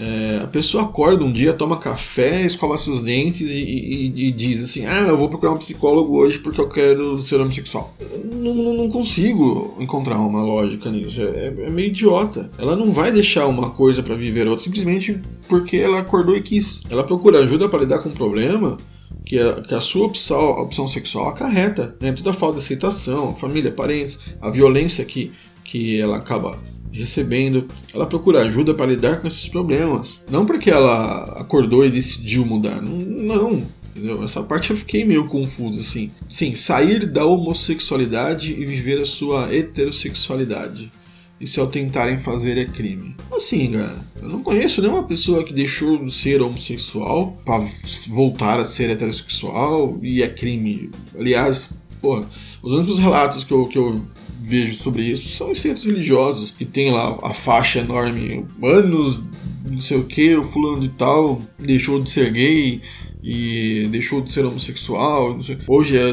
É, 0.00 0.40
a 0.44 0.46
pessoa 0.46 0.84
acorda 0.84 1.24
um 1.24 1.32
dia, 1.32 1.52
toma 1.52 1.76
café, 1.76 2.46
escova 2.46 2.78
seus 2.78 3.00
dentes 3.02 3.50
e, 3.50 3.62
e, 3.62 4.28
e, 4.28 4.32
diz 4.32 4.62
assim: 4.62 4.86
Ah, 4.86 5.08
eu 5.08 5.18
vou 5.18 5.28
procurar 5.28 5.52
um 5.52 5.58
psicólogo 5.58 6.16
hoje 6.16 6.38
porque 6.38 6.60
eu 6.60 6.68
quero 6.68 7.18
ser 7.18 7.40
homossexual. 7.40 7.92
Não, 8.24 8.54
não, 8.54 8.74
não 8.74 8.88
consigo 8.88 9.74
encontrar 9.80 10.18
uma 10.18 10.42
lógica 10.42 10.88
nisso. 10.90 11.20
É, 11.20 11.46
é, 11.46 11.70
meio 11.70 11.88
idiota. 11.88 12.48
Ela 12.56 12.76
não 12.76 12.92
vai 12.92 13.10
deixar 13.10 13.46
uma 13.48 13.70
coisa 13.70 14.02
para 14.02 14.14
viver 14.14 14.46
outra 14.46 14.64
simplesmente 14.64 15.20
porque 15.48 15.76
ela 15.76 15.98
acordou 15.98 16.36
e 16.36 16.42
quis. 16.42 16.82
Ela 16.88 17.02
procura 17.02 17.40
ajuda 17.40 17.68
para 17.68 17.80
lidar 17.80 17.98
com 17.98 18.08
um 18.08 18.12
problema 18.12 18.76
que 19.26 19.38
a, 19.38 19.60
que 19.62 19.74
a 19.74 19.80
sua 19.80 20.06
opção, 20.06 20.38
a 20.38 20.62
opção 20.62 20.86
sexual 20.86 21.28
acarreta. 21.28 21.96
Né? 22.00 22.12
Toda 22.12 22.30
a 22.30 22.34
falta 22.34 22.58
de 22.58 22.64
aceitação, 22.64 23.34
família, 23.34 23.72
parentes, 23.72 24.20
a 24.40 24.48
violência 24.48 25.04
que, 25.04 25.32
que 25.64 26.00
ela 26.00 26.18
acaba 26.18 26.56
recebendo, 26.92 27.66
ela 27.94 28.06
procura 28.06 28.42
ajuda 28.42 28.74
para 28.74 28.86
lidar 28.90 29.20
com 29.20 29.28
esses 29.28 29.46
problemas. 29.46 30.22
Não 30.30 30.46
porque 30.46 30.70
ela 30.70 31.22
acordou 31.40 31.84
e 31.84 31.90
decidiu 31.90 32.44
mudar. 32.44 32.80
Não? 32.80 33.62
Essa 34.24 34.42
parte 34.42 34.70
eu 34.70 34.76
fiquei 34.76 35.04
meio 35.04 35.26
confuso 35.26 35.80
assim. 35.80 36.10
Sim, 36.30 36.54
sair 36.54 37.06
da 37.06 37.24
homossexualidade 37.24 38.52
e 38.52 38.64
viver 38.64 39.00
a 39.00 39.06
sua 39.06 39.52
heterossexualidade. 39.52 40.90
E 41.40 41.46
se 41.46 41.60
ao 41.60 41.68
tentarem 41.68 42.18
fazer 42.18 42.58
é 42.58 42.64
crime. 42.64 43.14
Assim, 43.32 43.72
cara, 43.72 44.04
eu 44.20 44.28
não 44.28 44.42
conheço 44.42 44.82
nenhuma 44.82 45.04
pessoa 45.04 45.44
que 45.44 45.52
deixou 45.52 46.04
de 46.04 46.12
ser 46.12 46.42
homossexual 46.42 47.40
para 47.44 47.64
voltar 48.08 48.58
a 48.58 48.64
ser 48.64 48.90
heterossexual 48.90 49.98
e 50.02 50.20
é 50.20 50.28
crime. 50.28 50.90
Aliás, 51.16 51.72
porra, 52.00 52.28
os 52.60 52.72
únicos 52.72 52.98
relatos 52.98 53.44
que 53.44 53.52
eu, 53.52 53.66
que 53.66 53.78
eu 53.78 54.02
vejo 54.40 54.74
sobre 54.74 55.02
isso 55.02 55.28
são 55.28 55.50
os 55.50 55.60
centros 55.60 55.84
religiosos, 55.84 56.50
que 56.50 56.64
tem 56.64 56.90
lá 56.90 57.18
a 57.22 57.34
faixa 57.34 57.80
enorme, 57.80 58.44
anos, 58.62 59.20
não 59.70 59.80
sei 59.80 59.98
o 59.98 60.04
que, 60.04 60.36
o 60.36 60.42
fulano 60.42 60.80
de 60.80 60.88
tal 60.88 61.40
deixou 61.58 62.00
de 62.00 62.08
ser 62.08 62.32
gay 62.32 62.80
e 63.22 63.88
deixou 63.90 64.20
de 64.20 64.32
ser 64.32 64.44
homossexual. 64.44 65.38
Hoje 65.66 65.98
é, 65.98 66.10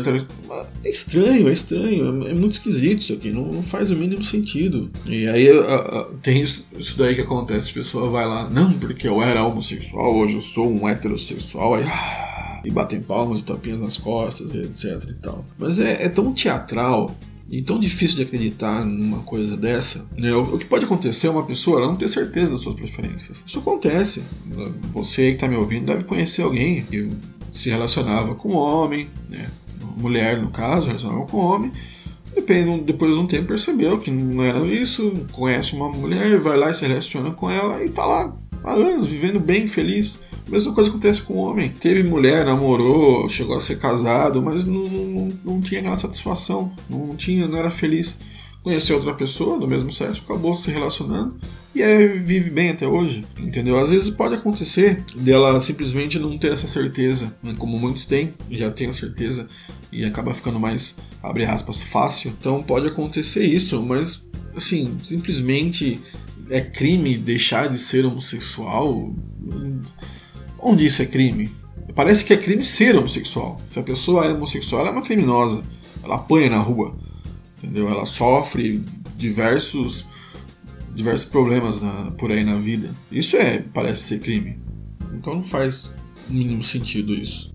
é 0.83 0.89
estranho, 0.89 1.47
é 1.47 1.51
estranho, 1.51 2.27
é, 2.27 2.33
muito 2.33 2.53
esquisito 2.53 2.99
isso 2.99 3.13
aqui, 3.13 3.31
não, 3.31 3.45
não 3.45 3.63
faz 3.63 3.91
o 3.91 3.95
mínimo 3.95 4.23
sentido. 4.23 4.89
E 5.07 5.27
aí 5.27 5.49
a, 5.49 5.75
a, 5.75 6.03
tem 6.21 6.41
isso, 6.41 6.65
isso, 6.77 6.97
daí 6.97 7.15
que 7.15 7.21
acontece, 7.21 7.71
a 7.71 7.73
pessoa 7.73 8.09
vai 8.09 8.25
lá, 8.25 8.49
não, 8.49 8.73
porque 8.73 9.07
eu 9.07 9.21
era 9.21 9.43
homossexual, 9.43 10.15
hoje 10.15 10.35
eu 10.35 10.41
sou 10.41 10.69
um 10.69 10.87
heterossexual, 10.87 11.75
aí. 11.75 11.83
Ah, 11.83 12.61
e 12.65 12.71
batem 12.71 12.99
palmas 12.99 13.41
e 13.41 13.43
tapinhas 13.43 13.79
nas 13.79 13.95
costas, 13.95 14.53
etc 14.55 15.09
e 15.09 15.13
tal. 15.13 15.45
Mas 15.57 15.79
é, 15.79 16.03
é 16.03 16.09
tão 16.09 16.33
teatral 16.33 17.15
e 17.47 17.61
tão 17.61 17.79
difícil 17.79 18.17
de 18.17 18.23
acreditar 18.23 18.83
numa 18.83 19.19
coisa 19.19 19.55
dessa, 19.55 20.07
né? 20.17 20.33
O, 20.33 20.57
que 20.57 20.65
pode 20.65 20.85
acontecer 20.85 21.27
é 21.27 21.29
uma 21.29 21.45
pessoa 21.45 21.79
ela 21.79 21.87
não 21.87 21.95
ter 21.95 22.09
certeza 22.09 22.53
das 22.53 22.61
suas 22.61 22.75
preferências. 22.75 23.43
Isso 23.45 23.59
acontece. 23.59 24.23
Você 24.89 25.29
que 25.29 25.35
está 25.35 25.47
me 25.47 25.55
ouvindo 25.55 25.85
deve 25.85 26.03
conhecer 26.05 26.41
alguém 26.41 26.83
que 26.83 27.09
se 27.51 27.69
relacionava 27.69 28.33
com 28.35 28.49
homem, 28.53 29.07
né? 29.29 29.47
Mulher, 29.97 30.41
no 30.41 30.49
caso, 30.49 30.87
relacionava 30.87 31.25
com 31.25 31.37
homem. 31.37 31.71
Depois 32.83 33.13
de 33.13 33.19
um 33.19 33.27
tempo 33.27 33.47
percebeu 33.47 33.97
que 33.97 34.11
não 34.11 34.43
era 34.43 34.59
isso, 34.65 35.13
conhece 35.31 35.73
uma 35.73 35.89
mulher, 35.89 36.37
vai 36.39 36.57
lá 36.57 36.69
e 36.69 36.73
se 36.73 36.85
relaciona 36.85 37.31
com 37.31 37.49
ela 37.49 37.81
e 37.83 37.89
tá 37.89 38.05
lá 38.05 38.35
há 38.63 38.73
anos, 38.73 39.07
vivendo 39.07 39.39
bem, 39.39 39.67
feliz. 39.67 40.19
Mesma 40.49 40.73
coisa 40.73 40.89
acontece 40.89 41.21
com 41.21 41.33
o 41.33 41.37
homem. 41.37 41.69
Teve 41.69 42.03
mulher, 42.03 42.45
namorou, 42.45 43.27
chegou 43.27 43.55
a 43.55 43.61
ser 43.61 43.79
casado, 43.79 44.41
mas 44.41 44.63
não, 44.63 44.83
não, 44.83 45.29
não 45.43 45.61
tinha 45.61 45.79
aquela 45.79 45.97
satisfação, 45.97 46.71
não 46.89 47.15
tinha, 47.15 47.47
não 47.47 47.57
era 47.57 47.71
feliz. 47.71 48.17
Conheceu 48.61 48.95
outra 48.95 49.13
pessoa 49.13 49.59
do 49.59 49.67
mesmo 49.67 49.93
sexo, 49.93 50.23
acabou 50.25 50.55
se 50.55 50.71
relacionando 50.71 51.35
e 51.75 51.83
aí 51.83 52.17
vive 52.17 52.49
bem 52.49 52.69
até 52.69 52.87
hoje, 52.87 53.23
entendeu? 53.37 53.77
Às 53.77 53.89
vezes 53.89 54.09
pode 54.09 54.33
acontecer 54.33 55.03
dela 55.15 55.59
simplesmente 55.59 56.17
não 56.17 56.37
ter 56.37 56.53
essa 56.53 56.69
certeza, 56.69 57.35
né? 57.43 57.53
como 57.59 57.77
muitos 57.77 58.05
têm, 58.05 58.33
já 58.49 58.71
tem 58.71 58.87
a 58.87 58.93
certeza 58.93 59.47
e 59.91 60.05
acaba 60.05 60.33
ficando 60.33 60.59
mais, 60.59 60.95
abre 61.21 61.43
aspas, 61.43 61.83
fácil. 61.83 62.33
Então 62.39 62.63
pode 62.63 62.87
acontecer 62.87 63.43
isso, 63.43 63.83
mas 63.83 64.25
assim, 64.55 64.97
simplesmente 65.03 66.01
é 66.49 66.61
crime 66.61 67.17
deixar 67.17 67.67
de 67.69 67.77
ser 67.77 68.05
homossexual? 68.05 69.13
Onde 70.67 70.83
isso 70.83 70.99
é 70.99 71.05
crime? 71.05 71.55
Parece 71.93 72.25
que 72.25 72.33
é 72.33 72.37
crime 72.37 72.65
ser 72.65 72.95
homossexual. 72.95 73.61
Se 73.69 73.77
a 73.77 73.83
pessoa 73.83 74.25
é 74.25 74.33
homossexual, 74.33 74.81
ela 74.81 74.89
é 74.89 74.93
uma 74.93 75.03
criminosa. 75.03 75.63
Ela 76.03 76.15
apanha 76.15 76.49
na 76.49 76.57
rua. 76.57 76.97
Entendeu? 77.59 77.87
Ela 77.87 78.07
sofre 78.07 78.83
diversos 79.15 80.07
diversos 80.95 81.29
problemas 81.29 81.79
na, 81.81 82.09
por 82.17 82.31
aí 82.31 82.43
na 82.43 82.55
vida. 82.55 82.89
Isso 83.11 83.35
é, 83.37 83.59
parece 83.59 84.01
ser 84.05 84.19
crime. 84.21 84.57
Então 85.13 85.35
não 85.35 85.43
faz 85.43 85.93
o 86.27 86.33
mínimo 86.33 86.63
sentido 86.63 87.13
isso. 87.13 87.53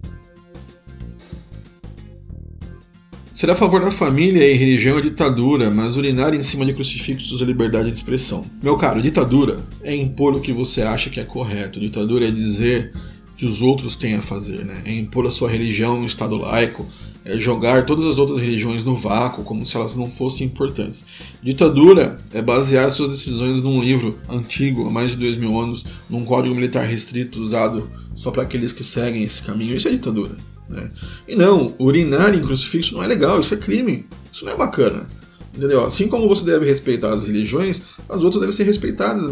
Ser 3.40 3.48
a 3.48 3.56
favor 3.56 3.80
da 3.80 3.90
família 3.90 4.46
e 4.46 4.54
religião 4.54 4.98
é 4.98 5.00
ditadura, 5.00 5.70
mas 5.70 5.96
urinar 5.96 6.34
em 6.34 6.42
cima 6.42 6.66
de 6.66 6.74
crucifixos 6.74 7.40
é 7.40 7.44
liberdade 7.46 7.88
de 7.88 7.96
expressão. 7.96 8.44
Meu 8.62 8.76
caro, 8.76 9.00
ditadura 9.00 9.64
é 9.82 9.96
impor 9.96 10.34
o 10.34 10.42
que 10.42 10.52
você 10.52 10.82
acha 10.82 11.08
que 11.08 11.18
é 11.18 11.24
correto. 11.24 11.80
Ditadura 11.80 12.28
é 12.28 12.30
dizer 12.30 12.92
que 13.38 13.46
os 13.46 13.62
outros 13.62 13.96
têm 13.96 14.14
a 14.14 14.20
fazer, 14.20 14.66
né? 14.66 14.82
É 14.84 14.92
impor 14.92 15.26
a 15.26 15.30
sua 15.30 15.48
religião 15.48 15.98
no 15.98 16.06
Estado 16.06 16.36
laico, 16.36 16.86
é 17.24 17.38
jogar 17.38 17.86
todas 17.86 18.04
as 18.04 18.18
outras 18.18 18.38
religiões 18.38 18.84
no 18.84 18.94
vácuo, 18.94 19.42
como 19.42 19.64
se 19.64 19.74
elas 19.74 19.96
não 19.96 20.04
fossem 20.04 20.46
importantes. 20.46 21.06
Ditadura 21.42 22.16
é 22.34 22.42
basear 22.42 22.90
suas 22.90 23.12
decisões 23.12 23.62
num 23.62 23.80
livro 23.80 24.18
antigo, 24.28 24.86
há 24.86 24.90
mais 24.90 25.12
de 25.12 25.16
dois 25.16 25.36
mil 25.38 25.58
anos, 25.58 25.86
num 26.10 26.26
código 26.26 26.54
militar 26.54 26.84
restrito 26.84 27.40
usado 27.40 27.90
só 28.14 28.30
para 28.30 28.42
aqueles 28.42 28.74
que 28.74 28.84
seguem 28.84 29.22
esse 29.22 29.40
caminho. 29.40 29.74
Isso 29.74 29.88
é 29.88 29.92
ditadura. 29.92 30.36
Né? 30.70 30.88
E 31.26 31.34
não, 31.34 31.74
urinar 31.78 32.32
em 32.32 32.40
crucifixo 32.40 32.94
não 32.94 33.02
é 33.02 33.06
legal, 33.06 33.40
isso 33.40 33.52
é 33.52 33.56
crime, 33.56 34.06
isso 34.32 34.44
não 34.44 34.52
é 34.52 34.56
bacana. 34.56 35.06
Entendeu? 35.54 35.84
Assim 35.84 36.06
como 36.06 36.28
você 36.28 36.44
deve 36.44 36.64
respeitar 36.64 37.12
as 37.12 37.24
religiões, 37.24 37.82
as 38.08 38.22
outras 38.22 38.40
devem 38.40 38.54
ser 38.54 38.62
respeitadas, 38.62 39.24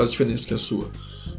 as 0.00 0.12
diferenças 0.12 0.46
que 0.46 0.54
a 0.54 0.58
sua. 0.58 0.88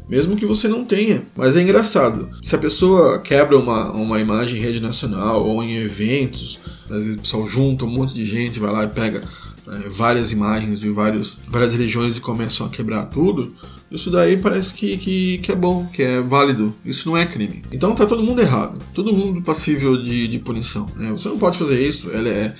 Mesmo 0.06 0.36
que 0.36 0.44
você 0.44 0.68
não 0.68 0.84
tenha. 0.84 1.26
Mas 1.34 1.56
é 1.56 1.62
engraçado. 1.62 2.28
Se 2.42 2.54
a 2.54 2.58
pessoa 2.58 3.18
quebra 3.18 3.58
uma, 3.58 3.90
uma 3.92 4.20
imagem 4.20 4.58
em 4.58 4.62
rede 4.62 4.78
nacional 4.78 5.44
ou 5.44 5.62
em 5.62 5.78
eventos, 5.78 6.60
às 6.84 6.98
vezes 6.98 7.16
o 7.16 7.20
pessoal 7.20 7.46
junta 7.46 7.86
um 7.86 7.90
monte 7.90 8.14
de 8.14 8.24
gente, 8.24 8.60
vai 8.60 8.70
lá 8.70 8.84
e 8.84 8.88
pega 8.88 9.22
é, 9.68 9.88
várias 9.88 10.30
imagens 10.32 10.78
de 10.78 10.88
vários, 10.90 11.40
várias 11.48 11.72
religiões 11.72 12.16
e 12.16 12.20
começam 12.20 12.66
a 12.66 12.70
quebrar 12.70 13.06
tudo, 13.06 13.52
isso 13.90 14.10
daí 14.10 14.36
parece 14.36 14.74
que, 14.74 14.96
que, 14.96 15.38
que, 15.38 15.52
é 15.52 15.54
bom, 15.54 15.86
que 15.86 16.02
é 16.02 16.20
válido. 16.20 16.74
Isso 16.84 17.08
não 17.08 17.16
é 17.16 17.24
crime. 17.24 17.62
Então 17.70 17.94
tá 17.94 18.04
todo 18.04 18.22
mundo 18.22 18.40
errado. 18.40 18.80
Todo 18.92 19.12
mundo 19.12 19.42
passível 19.42 20.02
de, 20.02 20.26
de 20.26 20.38
punição. 20.38 20.86
Né? 20.96 21.10
Você 21.12 21.28
não 21.28 21.38
pode 21.38 21.56
fazer 21.56 21.86
isso. 21.86 22.10
Ela 22.10 22.28
é, 22.28 22.54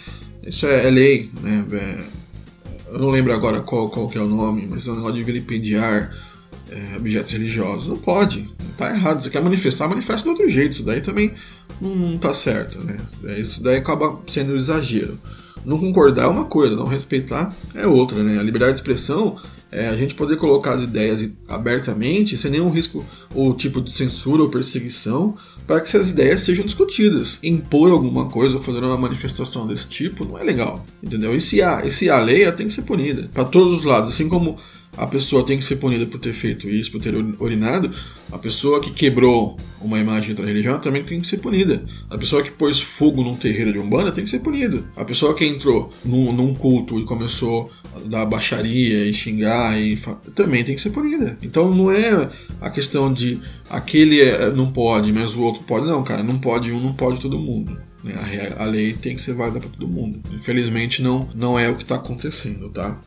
isso 0.45 0.66
é, 0.66 0.87
é 0.87 0.90
lei. 0.90 1.31
Né? 1.42 1.64
É, 1.73 2.05
eu 2.92 2.99
não 2.99 3.11
lembro 3.11 3.33
agora 3.33 3.61
qual, 3.61 3.90
qual 3.90 4.09
que 4.09 4.16
é 4.16 4.21
o 4.21 4.29
nome, 4.29 4.66
mas 4.71 4.87
é 4.87 4.92
um 4.92 4.97
negócio 4.97 5.16
de 5.16 5.25
vilipendiar 5.25 6.12
é, 6.71 6.97
objetos 6.97 7.33
religiosos. 7.33 7.88
Não 7.88 7.97
pode. 7.97 8.49
Tá 8.77 8.95
errado. 8.95 9.21
Você 9.21 9.31
quer 9.31 9.42
manifestar, 9.42 9.88
manifesta 9.88 10.23
de 10.23 10.29
outro 10.29 10.49
jeito. 10.49 10.73
Isso 10.73 10.85
daí 10.85 11.01
também 11.01 11.35
não, 11.81 11.95
não 11.95 12.16
tá 12.16 12.33
certo. 12.35 12.79
Né? 12.85 12.99
É, 13.25 13.40
isso 13.40 13.61
daí 13.62 13.79
acaba 13.79 14.21
sendo 14.29 14.53
um 14.53 14.57
exagero. 14.57 15.19
Não 15.66 15.81
concordar 15.81 16.26
é 16.26 16.29
uma 16.29 16.44
coisa, 16.44 16.76
não 16.76 16.87
respeitar 16.87 17.52
é 17.74 17.87
outra, 17.87 18.22
né? 18.22 18.38
A 18.38 18.42
liberdade 18.42 18.74
de 18.74 18.79
expressão 18.79 19.37
é 19.70 19.88
a 19.88 19.96
gente 19.96 20.14
poder 20.14 20.37
colocar 20.37 20.74
as 20.74 20.83
ideias 20.83 21.29
abertamente, 21.48 22.38
sem 22.38 22.52
nenhum 22.52 22.70
risco 22.70 23.05
ou 23.35 23.52
tipo 23.52 23.81
de 23.81 23.92
censura 23.92 24.42
ou 24.42 24.48
perseguição, 24.48 25.35
para 25.66 25.81
que 25.81 25.88
essas 25.88 26.11
ideias 26.11 26.42
sejam 26.42 26.64
discutidas. 26.64 27.38
Impor 27.42 27.90
alguma 27.90 28.26
coisa 28.26 28.57
ou 28.57 28.62
fazer 28.62 28.79
uma 28.79 28.96
manifestação 28.96 29.66
desse 29.66 29.88
tipo 29.88 30.24
não 30.24 30.38
é 30.38 30.44
legal, 30.44 30.87
entendeu? 31.02 31.35
E 31.35 31.40
se 31.40 31.61
há, 31.61 31.85
e 31.85 31.90
se 31.90 32.09
há 32.09 32.20
lei, 32.20 32.44
ela 32.44 32.52
tem 32.52 32.68
que 32.68 32.72
ser 32.72 32.83
punida 32.83 33.29
para 33.35 33.44
todos 33.44 33.81
os 33.81 33.85
lados, 33.85 34.14
assim 34.14 34.29
como 34.29 34.57
a 34.96 35.06
pessoa 35.06 35.44
tem 35.44 35.59
que 35.59 35.64
ser 35.64 35.76
punida 35.76 36.06
por 36.06 36.18
ter 36.18 36.32
feito 36.32 36.68
isso, 36.68 36.90
por 36.90 37.00
ter 37.00 37.14
urinado, 37.14 37.90
a 38.32 38.38
pessoa 38.38 38.80
que 38.80 38.90
quebrou 38.90 39.56
uma 39.80 39.98
imagem 39.98 40.30
outra 40.30 40.46
religião 40.46 40.78
também 40.78 41.04
tem 41.04 41.20
que 41.20 41.26
ser 41.26 41.38
punida. 41.38 41.85
A 42.09 42.16
pessoa 42.16 42.42
que 42.42 42.50
pôs 42.50 42.80
fogo 42.80 43.22
num 43.22 43.35
terreiro 43.35 43.72
de 43.72 43.78
Umbanda 43.78 44.11
tem 44.11 44.24
que 44.24 44.30
ser 44.30 44.40
punida. 44.40 44.82
A 44.96 45.04
pessoa 45.04 45.35
que 45.35 45.44
entrou 45.44 45.90
num, 46.04 46.32
num 46.32 46.54
culto 46.54 46.98
e 46.98 47.04
começou 47.04 47.70
a 47.94 48.00
dar 48.00 48.26
baixaria 48.26 49.04
e 49.04 49.12
xingar 49.12 49.80
e 49.80 49.98
também 50.35 50.64
tem 50.64 50.74
que 50.74 50.80
ser 50.80 50.90
punida. 50.90 51.38
Então 51.42 51.72
não 51.72 51.90
é 51.90 52.28
a 52.61 52.70
questão 52.70 53.12
de 53.12 53.40
aquele 53.68 54.20
é, 54.20 54.50
não 54.50 54.72
pode, 54.72 55.12
mas 55.12 55.37
o 55.37 55.42
outro 55.42 55.62
pode. 55.64 55.87
Não, 55.87 56.02
cara, 56.02 56.22
não 56.22 56.38
pode 56.38 56.72
um, 56.72 56.80
não 56.80 56.94
pode 56.94 57.20
todo 57.20 57.38
mundo. 57.38 57.78
Né? 58.02 58.14
A 58.56 58.64
lei 58.64 58.92
tem 58.92 59.14
que 59.14 59.22
ser 59.22 59.35
válida 59.35 59.61
para 59.61 59.70
todo 59.70 59.87
mundo. 59.87 60.20
Infelizmente 60.32 61.02
não, 61.02 61.28
não 61.35 61.59
é 61.59 61.68
o 61.68 61.76
que 61.76 61.82
está 61.82 61.96
acontecendo, 61.96 62.68
tá? 62.70 62.98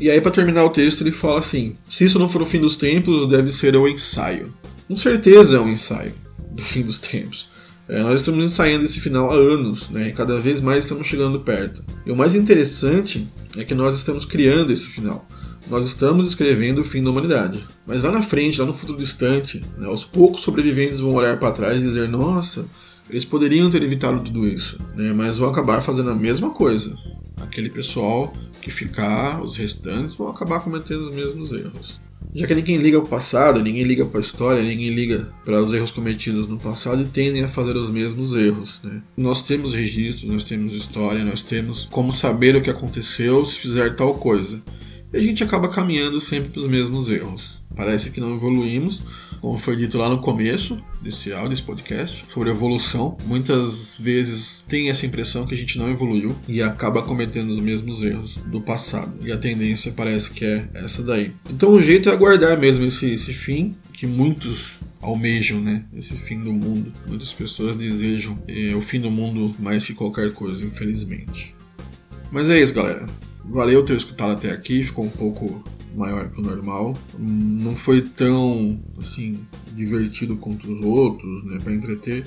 E 0.00 0.10
aí, 0.10 0.18
para 0.18 0.30
terminar 0.30 0.64
o 0.64 0.70
texto, 0.70 1.02
ele 1.02 1.12
fala 1.12 1.38
assim: 1.38 1.76
Se 1.86 2.06
isso 2.06 2.18
não 2.18 2.28
for 2.28 2.40
o 2.40 2.46
fim 2.46 2.58
dos 2.58 2.74
tempos, 2.74 3.28
deve 3.28 3.52
ser 3.52 3.76
o 3.76 3.86
ensaio. 3.86 4.52
Com 4.88 4.96
certeza 4.96 5.56
é 5.56 5.60
um 5.60 5.68
ensaio 5.68 6.14
do 6.50 6.62
fim 6.62 6.82
dos 6.82 6.98
tempos. 6.98 7.50
É, 7.86 8.02
nós 8.02 8.20
estamos 8.20 8.46
ensaiando 8.46 8.84
esse 8.84 8.98
final 8.98 9.30
há 9.30 9.34
anos, 9.34 9.90
né? 9.90 10.08
E 10.08 10.12
cada 10.12 10.40
vez 10.40 10.60
mais 10.60 10.84
estamos 10.84 11.06
chegando 11.06 11.40
perto. 11.40 11.84
E 12.06 12.10
o 12.10 12.16
mais 12.16 12.34
interessante 12.34 13.28
é 13.58 13.62
que 13.62 13.74
nós 13.74 13.94
estamos 13.94 14.24
criando 14.24 14.72
esse 14.72 14.88
final. 14.88 15.26
Nós 15.68 15.84
estamos 15.84 16.26
escrevendo 16.26 16.80
o 16.80 16.84
fim 16.84 17.02
da 17.02 17.10
humanidade. 17.10 17.62
Mas 17.86 18.02
lá 18.02 18.10
na 18.10 18.22
frente, 18.22 18.58
lá 18.58 18.66
no 18.66 18.72
futuro 18.72 18.98
distante, 18.98 19.62
né, 19.76 19.86
aos 19.86 20.02
poucos 20.02 20.40
sobreviventes 20.40 20.98
vão 21.00 21.12
olhar 21.12 21.38
para 21.38 21.52
trás 21.52 21.78
e 21.78 21.84
dizer: 21.84 22.08
Nossa, 22.08 22.64
eles 23.10 23.24
poderiam 23.24 23.68
ter 23.68 23.82
evitado 23.82 24.20
tudo 24.20 24.48
isso, 24.48 24.78
né? 24.96 25.12
mas 25.12 25.36
vão 25.36 25.50
acabar 25.50 25.82
fazendo 25.82 26.10
a 26.10 26.14
mesma 26.14 26.50
coisa. 26.50 26.96
Aquele 27.36 27.68
pessoal 27.68 28.32
que 28.60 28.70
ficar, 28.70 29.42
os 29.42 29.56
restantes, 29.56 30.14
vão 30.14 30.28
acabar 30.28 30.60
cometendo 30.60 31.08
os 31.08 31.14
mesmos 31.14 31.52
erros. 31.52 32.00
Já 32.34 32.46
que 32.46 32.54
ninguém 32.54 32.76
liga 32.76 32.98
para 32.98 33.06
o 33.06 33.10
passado, 33.10 33.62
ninguém 33.62 33.82
liga 33.82 34.04
para 34.04 34.18
a 34.18 34.20
história, 34.20 34.62
ninguém 34.62 34.90
liga 34.94 35.32
para 35.44 35.60
os 35.60 35.72
erros 35.72 35.90
cometidos 35.90 36.48
no 36.48 36.58
passado 36.58 37.02
e 37.02 37.06
tendem 37.06 37.42
a 37.42 37.48
fazer 37.48 37.76
os 37.76 37.90
mesmos 37.90 38.34
erros. 38.34 38.80
Né? 38.84 39.02
Nós 39.16 39.42
temos 39.42 39.74
registros, 39.74 40.30
nós 40.30 40.44
temos 40.44 40.72
história, 40.72 41.24
nós 41.24 41.42
temos 41.42 41.88
como 41.90 42.12
saber 42.12 42.54
o 42.54 42.62
que 42.62 42.70
aconteceu 42.70 43.44
se 43.44 43.58
fizer 43.58 43.96
tal 43.96 44.14
coisa. 44.14 44.62
E 45.12 45.16
a 45.16 45.20
gente 45.20 45.42
acaba 45.42 45.68
caminhando 45.68 46.20
sempre 46.20 46.50
para 46.50 46.60
os 46.60 46.68
mesmos 46.68 47.10
erros. 47.10 47.58
Parece 47.74 48.10
que 48.10 48.20
não 48.20 48.34
evoluímos, 48.34 49.02
como 49.40 49.58
foi 49.58 49.76
dito 49.76 49.96
lá 49.96 50.08
no 50.08 50.18
começo 50.18 50.82
desse 51.02 51.32
áudio, 51.32 51.50
desse 51.50 51.62
podcast, 51.62 52.24
sobre 52.32 52.50
evolução. 52.50 53.16
Muitas 53.24 53.96
vezes 53.98 54.64
tem 54.68 54.90
essa 54.90 55.06
impressão 55.06 55.46
que 55.46 55.54
a 55.54 55.56
gente 55.56 55.78
não 55.78 55.90
evoluiu 55.90 56.36
e 56.46 56.62
acaba 56.62 57.02
cometendo 57.02 57.50
os 57.50 57.58
mesmos 57.58 58.02
erros 58.02 58.36
do 58.36 58.60
passado. 58.60 59.26
E 59.26 59.32
a 59.32 59.38
tendência 59.38 59.92
parece 59.92 60.30
que 60.30 60.44
é 60.44 60.68
essa 60.74 61.02
daí. 61.02 61.32
Então 61.48 61.72
o 61.72 61.80
jeito 61.80 62.08
é 62.08 62.12
aguardar 62.12 62.58
mesmo 62.58 62.84
esse, 62.84 63.06
esse 63.06 63.32
fim 63.32 63.74
que 63.92 64.06
muitos 64.06 64.72
almejam, 65.00 65.60
né? 65.60 65.84
Esse 65.94 66.14
fim 66.14 66.40
do 66.40 66.52
mundo. 66.52 66.92
Muitas 67.08 67.32
pessoas 67.32 67.76
desejam 67.76 68.38
é, 68.46 68.74
o 68.74 68.80
fim 68.80 69.00
do 69.00 69.10
mundo 69.10 69.54
mais 69.58 69.86
que 69.86 69.94
qualquer 69.94 70.32
coisa, 70.32 70.64
infelizmente. 70.66 71.54
Mas 72.30 72.48
é 72.48 72.60
isso, 72.60 72.74
galera. 72.74 73.08
Valeu 73.44 73.82
ter 73.82 73.96
escutado 73.96 74.32
até 74.32 74.50
aqui, 74.50 74.82
ficou 74.82 75.04
um 75.04 75.10
pouco 75.10 75.64
maior 75.94 76.28
que 76.30 76.40
o 76.40 76.42
normal. 76.42 76.96
Não 77.18 77.74
foi 77.74 78.02
tão 78.02 78.80
assim 78.98 79.40
divertido 79.74 80.36
quanto 80.36 80.70
os 80.70 80.80
outros, 80.84 81.44
né, 81.44 81.58
para 81.62 81.72
entreter. 81.72 82.24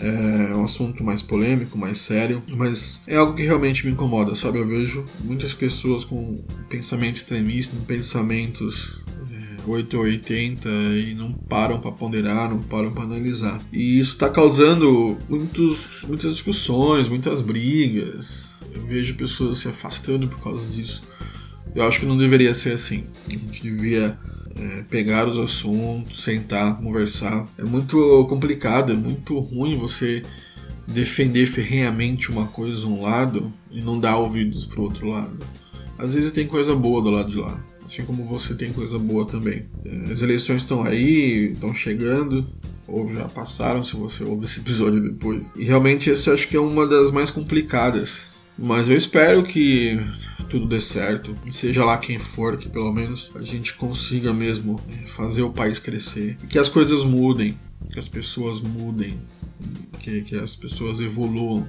É 0.00 0.54
um 0.54 0.64
assunto 0.64 1.04
mais 1.04 1.22
polêmico, 1.22 1.78
mais 1.78 2.00
sério, 2.00 2.42
mas 2.56 3.02
é 3.06 3.16
algo 3.16 3.34
que 3.34 3.44
realmente 3.44 3.86
me 3.86 3.92
incomoda, 3.92 4.34
sabe? 4.34 4.58
Eu 4.58 4.66
vejo 4.66 5.04
muitas 5.22 5.54
pessoas 5.54 6.04
com 6.04 6.42
pensamento 6.68 7.16
extremista, 7.16 7.76
pensamentos 7.86 8.98
880 9.66 10.68
é, 10.68 10.98
e 10.98 11.14
não 11.14 11.32
param 11.32 11.80
para 11.80 11.92
ponderar, 11.92 12.50
não 12.50 12.62
param 12.62 12.92
para 12.92 13.04
analisar. 13.04 13.60
E 13.72 13.98
isso 13.98 14.12
está 14.12 14.28
causando 14.28 15.16
muitos, 15.28 16.02
muitas 16.06 16.32
discussões, 16.32 17.08
muitas 17.08 17.40
brigas. 17.40 18.50
Eu 18.74 18.84
vejo 18.86 19.14
pessoas 19.14 19.58
se 19.58 19.68
afastando 19.68 20.28
por 20.28 20.42
causa 20.42 20.66
disso. 20.72 21.02
Eu 21.74 21.84
acho 21.84 22.00
que 22.00 22.06
não 22.06 22.16
deveria 22.16 22.54
ser 22.54 22.72
assim. 22.72 23.04
A 23.26 23.30
gente 23.30 23.62
devia 23.62 24.18
é, 24.58 24.82
pegar 24.88 25.28
os 25.28 25.38
assuntos, 25.38 26.22
sentar, 26.22 26.78
conversar. 26.78 27.46
É 27.58 27.64
muito 27.64 28.26
complicado, 28.28 28.92
é 28.92 28.96
muito 28.96 29.38
ruim 29.38 29.76
você 29.76 30.22
defender 30.86 31.46
ferrenhamente 31.46 32.30
uma 32.30 32.46
coisa 32.46 32.86
um 32.86 33.00
lado 33.00 33.52
e 33.70 33.82
não 33.82 33.98
dar 33.98 34.18
ouvidos 34.18 34.64
pro 34.64 34.82
outro 34.82 35.08
lado. 35.08 35.38
Às 35.98 36.14
vezes 36.14 36.32
tem 36.32 36.46
coisa 36.46 36.74
boa 36.74 37.00
do 37.02 37.10
lado 37.10 37.30
de 37.30 37.38
lá, 37.38 37.64
assim 37.84 38.04
como 38.04 38.24
você 38.24 38.54
tem 38.54 38.72
coisa 38.72 38.98
boa 38.98 39.24
também. 39.26 39.66
É, 39.84 40.12
as 40.12 40.22
eleições 40.22 40.62
estão 40.62 40.82
aí, 40.82 41.52
estão 41.52 41.72
chegando, 41.72 42.46
ou 42.86 43.08
já 43.08 43.24
passaram 43.24 43.82
se 43.82 43.96
você 43.96 44.24
ouve 44.24 44.44
esse 44.44 44.60
episódio 44.60 45.00
depois. 45.00 45.52
E 45.56 45.64
realmente 45.64 46.10
essa 46.10 46.34
acho 46.34 46.48
que 46.48 46.56
é 46.56 46.60
uma 46.60 46.86
das 46.86 47.10
mais 47.10 47.30
complicadas. 47.30 48.33
Mas 48.56 48.88
eu 48.88 48.96
espero 48.96 49.42
que 49.42 49.98
tudo 50.48 50.66
dê 50.66 50.80
certo, 50.80 51.34
seja 51.50 51.84
lá 51.84 51.98
quem 51.98 52.18
for, 52.18 52.56
que 52.56 52.68
pelo 52.68 52.92
menos 52.92 53.30
a 53.34 53.42
gente 53.42 53.74
consiga 53.74 54.32
mesmo 54.32 54.80
é, 54.88 55.06
fazer 55.08 55.42
o 55.42 55.50
país 55.50 55.78
crescer. 55.78 56.36
E 56.42 56.46
que 56.46 56.58
as 56.58 56.68
coisas 56.68 57.04
mudem, 57.04 57.58
que 57.92 57.98
as 57.98 58.08
pessoas 58.08 58.60
mudem, 58.60 59.18
que, 59.98 60.22
que 60.22 60.36
as 60.36 60.54
pessoas 60.54 61.00
evoluam, 61.00 61.66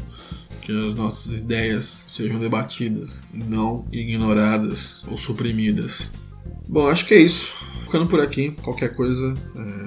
que 0.61 0.71
as 0.71 0.93
nossas 0.93 1.39
ideias 1.39 2.03
sejam 2.07 2.39
debatidas 2.39 3.25
não 3.33 3.85
ignoradas 3.91 5.01
ou 5.07 5.17
suprimidas. 5.17 6.11
Bom, 6.67 6.87
acho 6.87 7.05
que 7.05 7.13
é 7.13 7.19
isso 7.19 7.53
ficando 7.95 8.08
por 8.08 8.19
aqui. 8.19 8.51
Qualquer 8.62 8.93
coisa 8.93 9.34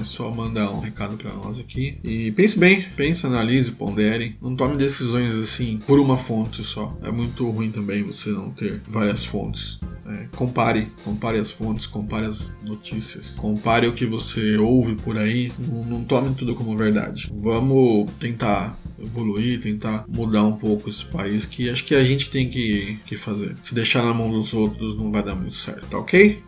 é 0.01 0.05
só 0.05 0.31
mandar 0.31 0.71
um 0.71 0.81
recado 0.81 1.17
para 1.19 1.33
nós 1.35 1.59
aqui. 1.59 1.99
E 2.03 2.33
pense 2.33 2.59
bem, 2.59 2.87
pense, 2.97 3.27
analise, 3.27 3.73
pondere. 3.73 4.37
Não 4.41 4.57
tome 4.57 4.77
decisões 4.79 5.35
assim 5.35 5.79
por 5.87 6.01
uma 6.01 6.17
fonte 6.17 6.65
só. 6.65 6.97
É 7.03 7.11
muito 7.11 7.49
ruim 7.51 7.71
também 7.71 8.03
você 8.03 8.31
não 8.31 8.51
ter 8.51 8.81
várias 8.89 9.25
fontes. 9.25 9.79
É, 10.07 10.27
compare, 10.35 10.89
compare 11.05 11.39
as 11.39 11.51
fontes, 11.51 11.87
compare 11.87 12.25
as 12.25 12.57
notícias, 12.65 13.35
compare 13.35 13.87
o 13.87 13.93
que 13.93 14.07
você 14.07 14.57
ouve 14.57 14.95
por 14.95 15.19
aí. 15.19 15.53
Não, 15.59 15.85
não 15.85 16.05
tome 16.05 16.35
tudo 16.35 16.55
como 16.55 16.75
verdade. 16.79 17.31
Vamos 17.37 18.11
tentar 18.19 18.79
evoluir, 18.99 19.61
tentar 19.61 20.07
mudar 20.09 20.45
um 20.45 20.57
pouco 20.57 20.89
esse 20.89 21.05
país 21.05 21.45
que 21.45 21.69
acho 21.69 21.85
que 21.85 21.95
a 21.95 22.03
gente 22.03 22.31
tem 22.31 22.49
que, 22.49 22.99
que 23.05 23.17
fazer. 23.17 23.55
Se 23.63 23.75
deixar 23.75 24.03
na 24.03 24.15
mão 24.15 24.31
dos 24.31 24.55
outros 24.55 24.97
não 24.97 25.13
vai 25.13 25.23
dar 25.23 25.35
muito 25.35 25.57
certo, 25.57 25.87
tá 25.89 25.99
ok? 25.99 26.43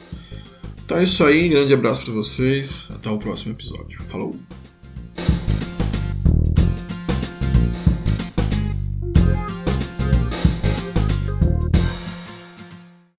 Então 0.91 0.99
é 0.99 1.05
isso 1.05 1.23
aí, 1.23 1.49
grande 1.49 1.73
abraço 1.73 2.05
para 2.05 2.13
vocês, 2.13 2.89
até 2.91 3.09
o 3.09 3.17
próximo 3.17 3.53
episódio. 3.53 4.03
Falou! 4.09 4.35